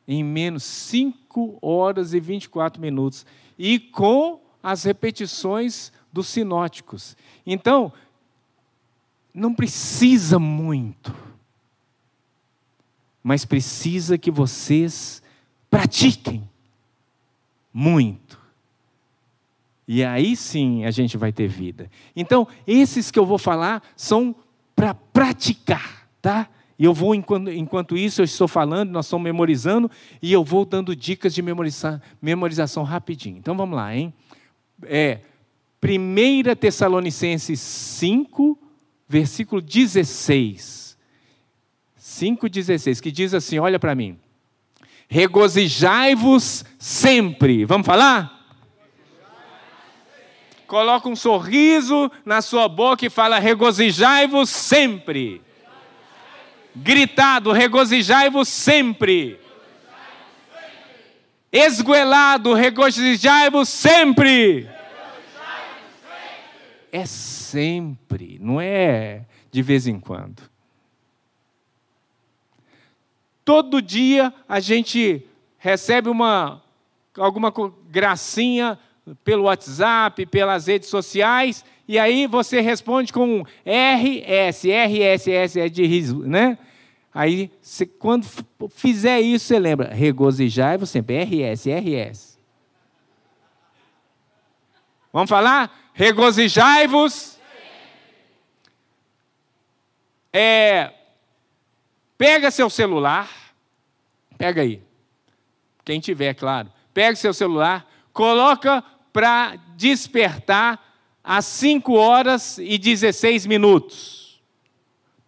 Em 0.06 0.22
menos 0.22 0.62
cinco 0.64 1.58
horas 1.62 2.12
e 2.12 2.20
24 2.20 2.80
minutos. 2.80 3.24
E 3.58 3.78
com 3.78 4.40
as 4.62 4.84
repetições 4.84 5.92
dos 6.12 6.26
sinóticos. 6.28 7.16
Então, 7.46 7.92
não 9.32 9.54
precisa 9.54 10.38
muito, 10.38 11.14
mas 13.22 13.44
precisa 13.44 14.18
que 14.18 14.30
vocês 14.30 15.22
pratiquem 15.70 16.48
muito. 17.72 18.38
E 19.86 20.04
aí 20.04 20.36
sim 20.36 20.84
a 20.84 20.90
gente 20.90 21.16
vai 21.16 21.32
ter 21.32 21.48
vida. 21.48 21.90
Então, 22.14 22.46
esses 22.66 23.10
que 23.10 23.18
eu 23.18 23.24
vou 23.24 23.38
falar 23.38 23.82
são 23.96 24.34
para 24.74 24.92
praticar, 24.94 26.08
tá? 26.20 26.48
E 26.78 26.84
eu 26.84 26.94
vou, 26.94 27.14
enquanto, 27.14 27.50
enquanto 27.50 27.96
isso, 27.96 28.20
eu 28.20 28.24
estou 28.24 28.46
falando, 28.46 28.90
nós 28.90 29.06
estamos 29.06 29.24
memorizando, 29.24 29.90
e 30.22 30.32
eu 30.32 30.44
vou 30.44 30.64
dando 30.64 30.94
dicas 30.94 31.34
de 31.34 31.42
memorizar, 31.42 32.00
memorização 32.22 32.84
rapidinho. 32.84 33.38
Então 33.38 33.56
vamos 33.56 33.76
lá, 33.76 33.96
hein? 33.96 34.14
É, 34.84 35.20
1 35.82 36.54
Tessalonicenses 36.56 37.60
5, 37.60 38.58
versículo 39.08 39.60
16. 39.60 40.96
5,16, 42.00 43.00
que 43.00 43.10
diz 43.10 43.34
assim: 43.34 43.58
olha 43.58 43.78
para 43.78 43.94
mim. 43.94 44.18
Regozijai-vos 45.08 46.64
sempre. 46.78 47.64
Vamos 47.64 47.86
falar? 47.86 48.36
Coloca 50.66 51.08
um 51.08 51.16
sorriso 51.16 52.10
na 52.26 52.42
sua 52.42 52.68
boca 52.68 53.06
e 53.06 53.10
fala: 53.10 53.38
regozijai-vos 53.38 54.50
sempre. 54.50 55.40
Gritado: 56.74 57.52
regozijai-vos 57.52 58.48
sempre. 58.48 59.40
Esguelado: 61.52 62.54
regozijai-vos 62.54 63.68
sempre. 63.68 64.68
É 66.90 67.04
sempre, 67.04 68.38
não 68.40 68.60
é 68.60 69.22
de 69.50 69.62
vez 69.62 69.86
em 69.86 69.98
quando. 69.98 70.42
Todo 73.44 73.80
dia 73.80 74.32
a 74.48 74.60
gente 74.60 75.26
recebe 75.58 76.08
uma 76.08 76.62
alguma 77.16 77.52
gracinha 77.90 78.78
pelo 79.24 79.44
WhatsApp, 79.44 80.26
pelas 80.26 80.66
redes 80.66 80.88
sociais, 80.88 81.64
e 81.86 81.98
aí 81.98 82.26
você 82.26 82.60
responde 82.60 83.12
com 83.12 83.42
RS, 83.64 84.64
RSS 84.64 85.60
é 85.60 85.68
de 85.68 85.86
riso, 85.86 86.20
né? 86.20 86.58
Aí, 87.12 87.50
quando 87.98 88.26
fizer 88.70 89.20
isso, 89.20 89.46
você 89.46 89.58
lembra, 89.58 89.92
regozijai-vos 89.92 90.90
sempre, 90.90 91.24
RS, 91.24 91.66
RS. 91.66 92.38
Vamos 95.12 95.30
falar? 95.30 95.90
Regozijai-vos. 95.94 97.38
É, 100.32 100.92
pega 102.16 102.50
seu 102.50 102.68
celular, 102.68 103.28
pega 104.36 104.60
aí, 104.60 104.82
quem 105.84 105.98
tiver, 105.98 106.34
claro. 106.34 106.70
Pega 106.92 107.16
seu 107.16 107.32
celular, 107.32 107.88
coloca 108.12 108.84
para 109.12 109.56
despertar 109.74 110.78
às 111.24 111.46
5 111.46 111.92
horas 111.94 112.58
e 112.58 112.76
16 112.76 113.46
minutos. 113.46 114.17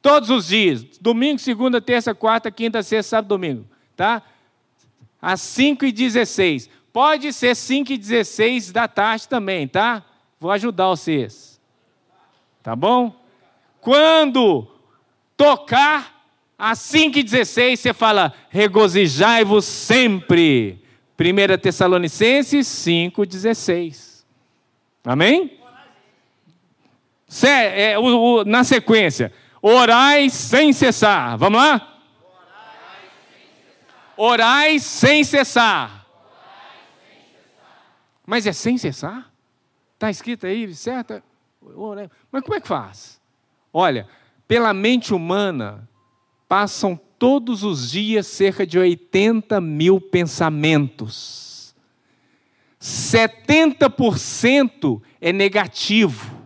Todos 0.02 0.30
os 0.30 0.46
dias, 0.46 0.82
domingo, 0.98 1.38
segunda, 1.38 1.80
terça, 1.80 2.14
quarta, 2.14 2.50
quinta, 2.50 2.82
sexta, 2.82 3.10
sábado, 3.10 3.28
domingo, 3.28 3.66
tá? 3.94 4.22
Às 5.20 5.40
5 5.42 5.84
e 5.84 5.92
16. 5.92 6.70
Pode 6.92 7.32
ser 7.32 7.54
5 7.54 7.92
e 7.92 7.98
16 7.98 8.72
da 8.72 8.88
tarde 8.88 9.28
também, 9.28 9.68
tá? 9.68 10.02
Vou 10.38 10.50
ajudar 10.50 10.88
vocês. 10.88 11.60
Tá 12.62 12.74
bom? 12.74 13.14
Quando 13.80 14.66
tocar 15.36 16.24
às 16.58 16.78
5 16.78 17.18
e 17.18 17.22
16, 17.22 17.80
você 17.80 17.92
fala: 17.92 18.32
regozijai-vos 18.48 19.64
sempre. 19.64 20.82
1 21.18 21.58
Tessalonicenses 21.58 22.66
5,16. 22.66 24.24
Amém? 25.04 25.58
é, 27.42 27.98
o, 27.98 28.04
o, 28.04 28.44
na 28.44 28.64
sequência, 28.64 29.32
orai 29.62 30.30
sem 30.30 30.72
cessar. 30.72 31.36
Vamos 31.36 31.60
lá? 31.60 31.86
Orai 34.16 34.78
sem 34.78 35.24
cessar. 35.24 36.06
Mas 38.26 38.46
é 38.46 38.52
sem 38.52 38.78
cessar? 38.78 39.30
Está 39.94 40.10
escrito 40.10 40.46
aí, 40.46 40.72
certo? 40.74 41.22
Mas 42.30 42.42
como 42.42 42.54
é 42.54 42.60
que 42.60 42.68
faz? 42.68 43.20
Olha, 43.72 44.08
pela 44.46 44.72
mente 44.72 45.14
humana, 45.14 45.88
passam 46.48 46.98
todos 47.18 47.62
os 47.62 47.90
dias 47.90 48.26
cerca 48.26 48.66
de 48.66 48.78
80 48.78 49.60
mil 49.60 50.00
pensamentos. 50.00 51.74
70% 52.80 55.02
é 55.20 55.32
negativo. 55.32 56.39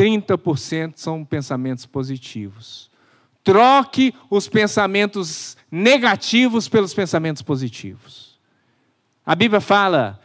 30% 0.00 0.94
são 0.96 1.22
pensamentos 1.26 1.84
positivos. 1.84 2.90
Troque 3.44 4.14
os 4.30 4.48
pensamentos 4.48 5.58
negativos 5.70 6.68
pelos 6.68 6.94
pensamentos 6.94 7.42
positivos. 7.42 8.38
A 9.26 9.34
Bíblia 9.34 9.60
fala 9.60 10.18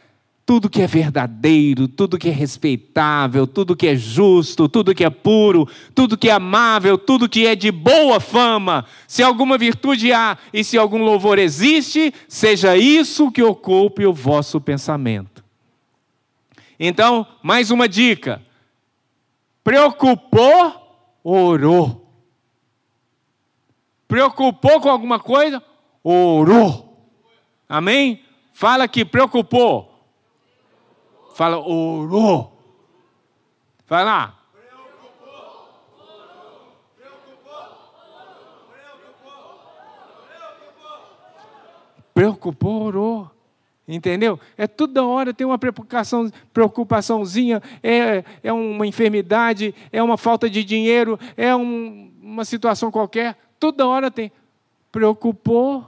tudo 0.45 0.69
que 0.69 0.81
é 0.81 0.87
verdadeiro, 0.87 1.89
tudo 1.89 2.17
que 2.17 2.29
é 2.29 2.31
respeitável, 2.31 3.45
tudo 3.45 3.75
que 3.75 3.87
é 3.87 3.97
justo, 3.97 4.69
tudo 4.69 4.95
que 4.95 5.03
é 5.03 5.09
puro, 5.09 5.67
tudo 5.93 6.17
que 6.17 6.29
é 6.29 6.33
amável, 6.33 6.97
tudo 6.97 7.27
que 7.27 7.45
é 7.45 7.53
de 7.53 7.69
boa 7.69 8.21
fama, 8.21 8.85
se 9.05 9.21
alguma 9.21 9.57
virtude 9.57 10.13
há 10.13 10.37
e 10.53 10.63
se 10.63 10.77
algum 10.77 11.03
louvor 11.03 11.37
existe, 11.37 12.13
seja 12.29 12.77
isso 12.77 13.29
que 13.29 13.43
ocupe 13.43 14.05
o 14.05 14.13
vosso 14.13 14.61
pensamento. 14.61 15.43
Então, 16.79 17.27
mais 17.43 17.71
uma 17.71 17.89
dica: 17.89 18.41
preocupou, 19.65 21.19
orou. 21.23 22.07
Preocupou 24.07 24.79
com 24.79 24.89
alguma 24.89 25.19
coisa? 25.19 25.61
Orou. 26.03 27.09
Amém? 27.67 28.23
Fala 28.53 28.87
que 28.87 29.03
preocupou 29.03 29.95
Fala, 31.35 31.57
orou. 31.57 32.57
Vai 33.85 34.05
lá. 34.05 34.39
Preocupou, 42.13 42.83
orou. 42.83 43.34
Entendeu? 43.87 44.39
É 44.57 44.65
toda 44.65 45.05
hora 45.05 45.33
tem 45.33 45.45
uma 45.45 45.59
preocupação, 45.59 46.31
preocupaçãozinha, 46.51 47.61
é, 47.83 48.23
é 48.43 48.51
uma 48.51 48.87
enfermidade, 48.87 49.75
é 49.91 50.01
uma 50.01 50.17
falta 50.17 50.49
de 50.49 50.63
dinheiro, 50.63 51.19
é 51.37 51.55
um, 51.55 52.11
uma 52.21 52.43
situação 52.45 52.89
qualquer. 52.89 53.37
Toda 53.59 53.85
hora 53.87 54.09
tem. 54.09 54.31
Preocupou, 54.91 55.85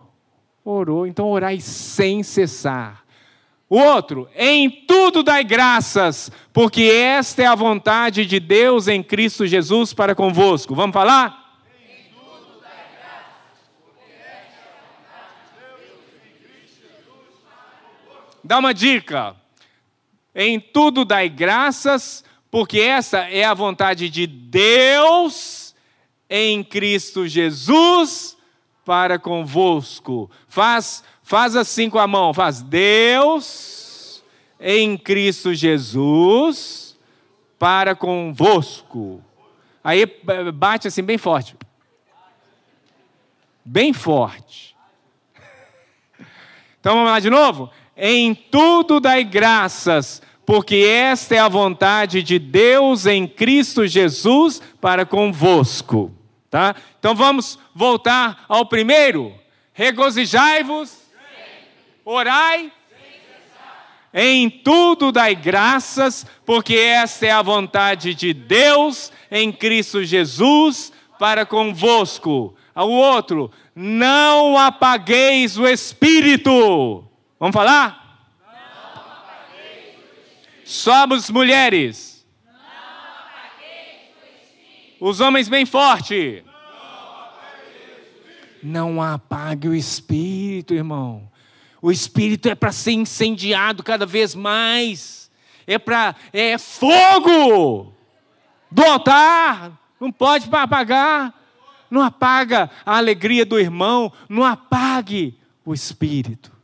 orou. 0.63 1.07
Então, 1.07 1.27
orai 1.29 1.59
sem 1.59 2.21
cessar. 2.21 3.07
O 3.69 3.77
outro, 3.77 4.29
em 4.33 4.69
tudo 4.69 5.21
dai 5.21 5.43
graças, 5.43 6.31
porque 6.53 6.83
esta 6.83 7.43
é 7.43 7.45
a 7.45 7.55
vontade 7.55 8.25
de 8.25 8.39
Deus 8.39 8.87
em 8.87 9.03
Cristo 9.03 9.45
Jesus 9.45 9.93
para 9.93 10.15
convosco. 10.15 10.73
Vamos 10.73 10.93
falar? 10.93 11.59
Em 11.77 12.09
tudo 12.09 12.61
dai 12.61 12.85
graças, 12.95 13.69
porque 13.81 14.13
esta 14.13 14.55
é 14.55 14.71
a 14.71 14.87
vontade 14.87 15.43
de 15.51 15.59
Deus 15.59 16.07
em 16.23 16.47
Cristo 16.47 16.81
Jesus 16.81 17.35
para 17.43 17.75
convosco. 17.83 18.36
Dá 18.47 18.57
uma 18.57 18.73
dica. 18.73 19.35
Em 20.33 20.59
tudo 20.59 21.05
dai 21.05 21.29
graças, 21.29 22.23
porque 22.49 22.79
essa 22.79 23.19
é 23.29 23.43
a 23.43 23.53
vontade 23.53 24.09
de 24.09 24.25
Deus 24.25 25.75
em 26.29 26.63
Cristo 26.63 27.27
Jesus 27.27 28.37
para 28.83 29.19
convosco. 29.19 30.31
Faz 30.47 31.03
Faz 31.27 31.57
assim 31.57 31.89
com 31.89 31.99
a 31.99 32.07
mão, 32.07 32.33
faz 32.33 32.61
Deus 32.61 34.23
em 34.57 34.97
Cristo 34.97 35.53
Jesus 35.53 36.97
para 37.59 37.93
convosco. 37.93 39.21
Aí 39.83 40.05
bate 40.53 40.87
assim 40.87 41.03
bem 41.03 41.17
forte. 41.17 41.53
Bem 43.65 43.91
forte. 43.91 44.73
Então 46.79 46.95
vamos 46.95 47.11
lá 47.11 47.19
de 47.19 47.29
novo? 47.29 47.69
Em 47.97 48.35
tudo 48.35 48.99
dai 48.99 49.23
graças, 49.23 50.21
porque 50.45 50.75
esta 50.75 51.35
é 51.35 51.39
a 51.39 51.49
vontade 51.49 52.21
de 52.21 52.37
Deus 52.37 53.05
em 53.05 53.27
Cristo 53.27 53.87
Jesus 53.87 54.61
para 54.79 55.05
convosco. 55.05 56.11
Tá? 56.49 56.75
Então 56.99 57.15
vamos 57.15 57.57
voltar 57.73 58.45
ao 58.47 58.65
primeiro. 58.65 59.33
Regozijai-vos, 59.73 60.97
orai, 62.05 62.71
em 64.13 64.49
tudo 64.49 65.11
dai 65.11 65.35
graças, 65.35 66.25
porque 66.45 66.75
esta 66.75 67.25
é 67.25 67.31
a 67.31 67.41
vontade 67.41 68.13
de 68.13 68.33
Deus 68.33 69.11
em 69.29 69.51
Cristo 69.51 70.03
Jesus 70.03 70.91
para 71.19 71.45
convosco. 71.45 72.55
O 72.75 72.89
outro, 72.89 73.51
não 73.75 74.57
apagueis 74.57 75.57
o 75.57 75.67
espírito. 75.67 77.06
Vamos 77.39 77.53
falar? 77.53 78.07
Somos 80.63 81.29
mulheres. 81.29 82.25
Os 84.99 85.19
homens 85.21 85.47
bem 85.47 85.65
forte. 85.65 86.43
Não 88.61 89.01
apague 89.01 89.67
o 89.67 89.75
espírito, 89.75 90.73
irmão. 90.73 91.31
O 91.81 91.91
espírito 91.91 92.49
é 92.49 92.55
para 92.55 92.71
ser 92.71 92.93
incendiado 92.93 93.83
cada 93.83 94.05
vez 94.05 94.33
mais. 94.33 95.31
É 95.67 95.77
para 95.77 96.15
é 96.33 96.57
fogo 96.57 97.93
do 98.71 98.83
altar. 98.83 99.79
Não 99.99 100.11
pode 100.11 100.49
apagar. 100.51 101.33
Não 101.89 102.01
apaga 102.01 102.69
a 102.85 102.97
alegria 102.97 103.45
do 103.45 103.57
irmão, 103.57 104.11
não 104.27 104.43
apague 104.43 105.39
o 105.63 105.73
espírito. 105.73 106.56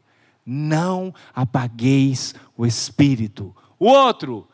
Não 0.45 1.13
apagueis 1.33 2.35
o 2.57 2.65
espírito. 2.65 3.55
O 3.79 3.87
outro, 3.87 4.47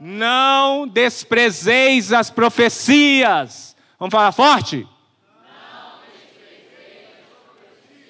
não 0.00 0.86
desprezeis 0.86 2.12
as 2.12 2.30
profecias. 2.30 3.76
Vamos 3.98 4.12
falar 4.12 4.32
forte? 4.32 4.86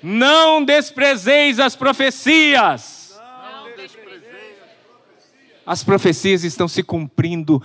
Não 0.03 0.64
desprezeis 0.64 1.59
as 1.59 1.75
profecias. 1.75 3.19
As 5.66 5.85
profecias 5.85 6.45
estão 6.45 6.69
se 6.69 6.83
cumprindo 6.83 7.62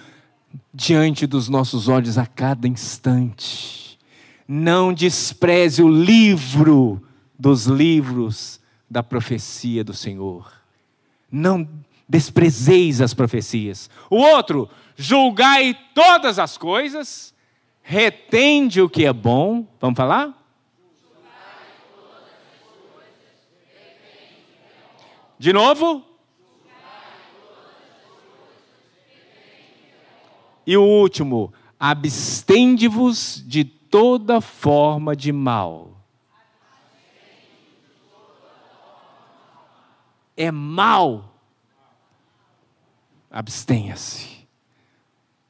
diante 0.73 1.25
dos 1.25 1.47
nossos 1.47 1.87
olhos 1.87 2.17
a 2.17 2.25
cada 2.25 2.67
instante. 2.67 3.99
Não 4.47 4.93
despreze 4.93 5.81
o 5.81 5.87
livro 5.87 7.01
dos 7.37 7.65
livros 7.65 8.59
da 8.93 9.01
profecia 9.01 9.83
do 9.83 9.91
Senhor. 9.91 10.53
Não 11.31 11.67
desprezeis 12.07 13.01
as 13.01 13.11
profecias. 13.11 13.89
O 14.07 14.17
outro, 14.17 14.69
julgai 14.95 15.75
todas 15.95 16.37
as 16.37 16.59
coisas, 16.59 17.33
retende 17.81 18.83
o 18.83 18.87
que 18.87 19.03
é 19.03 19.11
bom. 19.11 19.67
Vamos 19.81 19.97
falar? 19.97 20.31
De 25.39 25.51
novo? 25.51 26.05
E 30.67 30.77
o 30.77 30.83
último, 30.83 31.51
abstende-vos 31.79 33.43
de 33.43 33.65
toda 33.65 34.39
forma 34.39 35.15
de 35.15 35.31
mal. 35.31 35.92
É 40.35 40.51
mal 40.51 41.33
abstenha-se. 43.33 44.47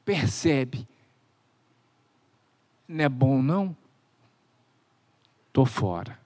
Percebe? 0.06 0.88
Não 2.88 3.04
é 3.04 3.10
bom, 3.10 3.42
não? 3.42 3.76
Estou 5.48 5.66
fora. 5.66 6.18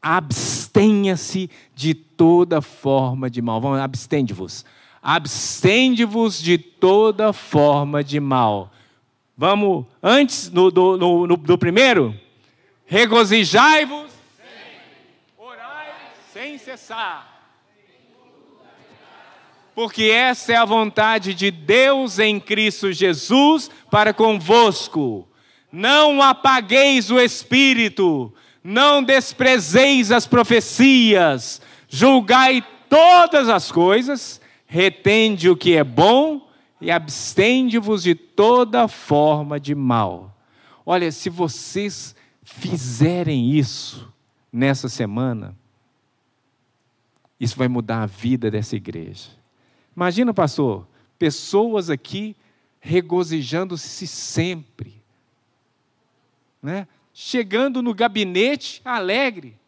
Abstenha-se 0.00 1.50
de 1.74 1.92
toda 1.92 2.62
forma 2.62 3.28
de 3.28 3.42
mal. 3.42 3.60
Vamos, 3.60 3.78
abstende-vos. 3.78 4.64
Abstende-vos 5.02 6.40
de 6.40 6.56
toda 6.56 7.32
forma 7.34 8.02
de 8.02 8.18
mal. 8.18 8.72
Vamos, 9.36 9.86
antes 10.02 10.48
do, 10.48 10.70
do, 10.70 10.96
do, 10.96 11.36
do 11.36 11.58
primeiro, 11.58 12.14
regozijai-vos, 12.86 14.09
sem 16.50 16.58
cessar 16.58 17.40
porque 19.74 20.04
essa 20.04 20.52
é 20.52 20.56
a 20.56 20.64
vontade 20.64 21.32
de 21.32 21.50
Deus 21.50 22.18
em 22.18 22.38
Cristo 22.38 22.92
Jesus 22.92 23.70
para 23.90 24.12
convosco. 24.12 25.26
Não 25.72 26.20
apagueis 26.20 27.10
o 27.10 27.18
espírito, 27.18 28.30
não 28.62 29.02
desprezeis 29.02 30.12
as 30.12 30.26
profecias, 30.26 31.62
julgai 31.88 32.62
todas 32.90 33.48
as 33.48 33.72
coisas, 33.72 34.38
retende 34.66 35.48
o 35.48 35.56
que 35.56 35.76
é 35.76 35.84
bom 35.84 36.46
e 36.78 36.90
abstende-vos 36.90 38.02
de 38.02 38.14
toda 38.14 38.86
forma 38.86 39.58
de 39.58 39.74
mal. 39.74 40.36
Olha, 40.84 41.10
se 41.10 41.30
vocês 41.30 42.14
fizerem 42.42 43.52
isso 43.52 44.12
nessa 44.52 44.90
semana, 44.90 45.56
isso 47.40 47.56
vai 47.56 47.66
mudar 47.66 48.02
a 48.02 48.06
vida 48.06 48.50
dessa 48.50 48.76
igreja. 48.76 49.30
Imagina, 49.96 50.32
pastor, 50.32 50.86
pessoas 51.18 51.90
aqui 51.90 52.36
regozijando-se 52.78 54.06
sempre, 54.06 55.02
né? 56.62 56.86
chegando 57.12 57.82
no 57.82 57.92
gabinete 57.92 58.80
alegre. 58.84 59.58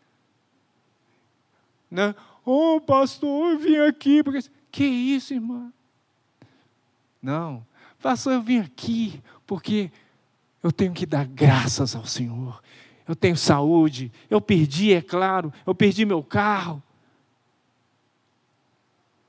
Né? 1.91 2.15
Oh, 2.45 2.81
pastor, 2.81 3.53
eu 3.53 3.59
vim 3.59 3.77
aqui. 3.77 4.23
Porque... 4.23 4.49
Que 4.71 4.85
isso, 4.87 5.35
irmã? 5.35 5.71
Não, 7.23 7.65
pastor, 8.01 8.33
eu 8.33 8.41
vim 8.41 8.59
aqui 8.59 9.21
porque 9.47 9.91
eu 10.63 10.73
tenho 10.73 10.95
que 10.95 11.05
dar 11.05 11.27
graças 11.27 11.95
ao 11.95 12.07
Senhor. 12.07 12.63
Eu 13.07 13.15
tenho 13.15 13.37
saúde, 13.37 14.11
eu 14.31 14.41
perdi, 14.41 14.95
é 14.95 15.03
claro, 15.03 15.53
eu 15.67 15.75
perdi 15.75 16.07
meu 16.07 16.23
carro. 16.23 16.83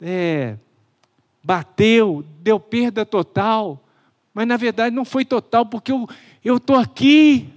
É, 0.06 0.58
bateu, 1.42 2.26
deu 2.42 2.60
perda 2.60 3.06
total. 3.06 3.82
Mas 4.34 4.46
na 4.46 4.58
verdade 4.58 4.94
não 4.94 5.06
foi 5.06 5.24
total, 5.24 5.66
porque 5.66 5.94
eu 6.44 6.58
estou 6.58 6.76
aqui. 6.76 7.48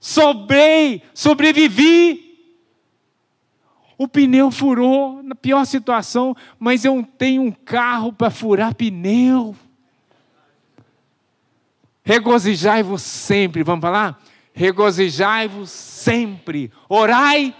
Sobrei, 0.00 1.00
sobrevivi. 1.14 2.30
O 3.96 4.08
pneu 4.08 4.50
furou, 4.50 5.22
na 5.22 5.36
pior 5.36 5.64
situação, 5.64 6.34
mas 6.58 6.84
eu 6.84 7.06
tenho 7.16 7.42
um 7.42 7.52
carro 7.52 8.12
para 8.12 8.30
furar 8.30 8.74
pneu. 8.74 9.54
Regozijai-vos 12.02 13.00
sempre, 13.00 13.62
vamos 13.62 13.82
falar? 13.82 14.20
Regozijai-vos 14.52 15.70
sempre. 15.70 16.72
Orai 16.88 17.54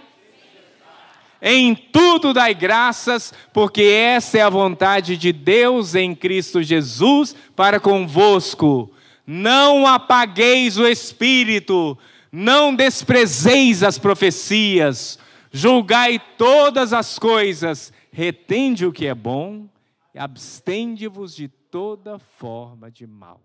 em 1.45 1.75
tudo 1.75 2.33
dai 2.33 2.53
graças, 2.53 3.33
porque 3.51 3.81
essa 3.83 4.37
é 4.37 4.41
a 4.41 4.49
vontade 4.49 5.17
de 5.17 5.33
Deus 5.33 5.93
em 5.93 6.15
Cristo 6.15 6.63
Jesus 6.63 7.35
para 7.53 7.81
convosco. 7.81 8.89
Não 9.27 9.85
apagueis 9.85 10.77
o 10.77 10.87
espírito, 10.87 11.97
não 12.31 12.73
desprezeis 12.73 13.83
as 13.83 13.99
profecias, 13.99 15.19
julgai 15.51 16.17
todas 16.37 16.93
as 16.93 17.19
coisas, 17.19 17.91
retende 18.09 18.85
o 18.85 18.93
que 18.93 19.05
é 19.05 19.13
bom 19.13 19.67
e 20.15 20.19
abstende-vos 20.19 21.35
de 21.35 21.49
toda 21.49 22.19
forma 22.19 22.89
de 22.89 23.05
mal. 23.05 23.41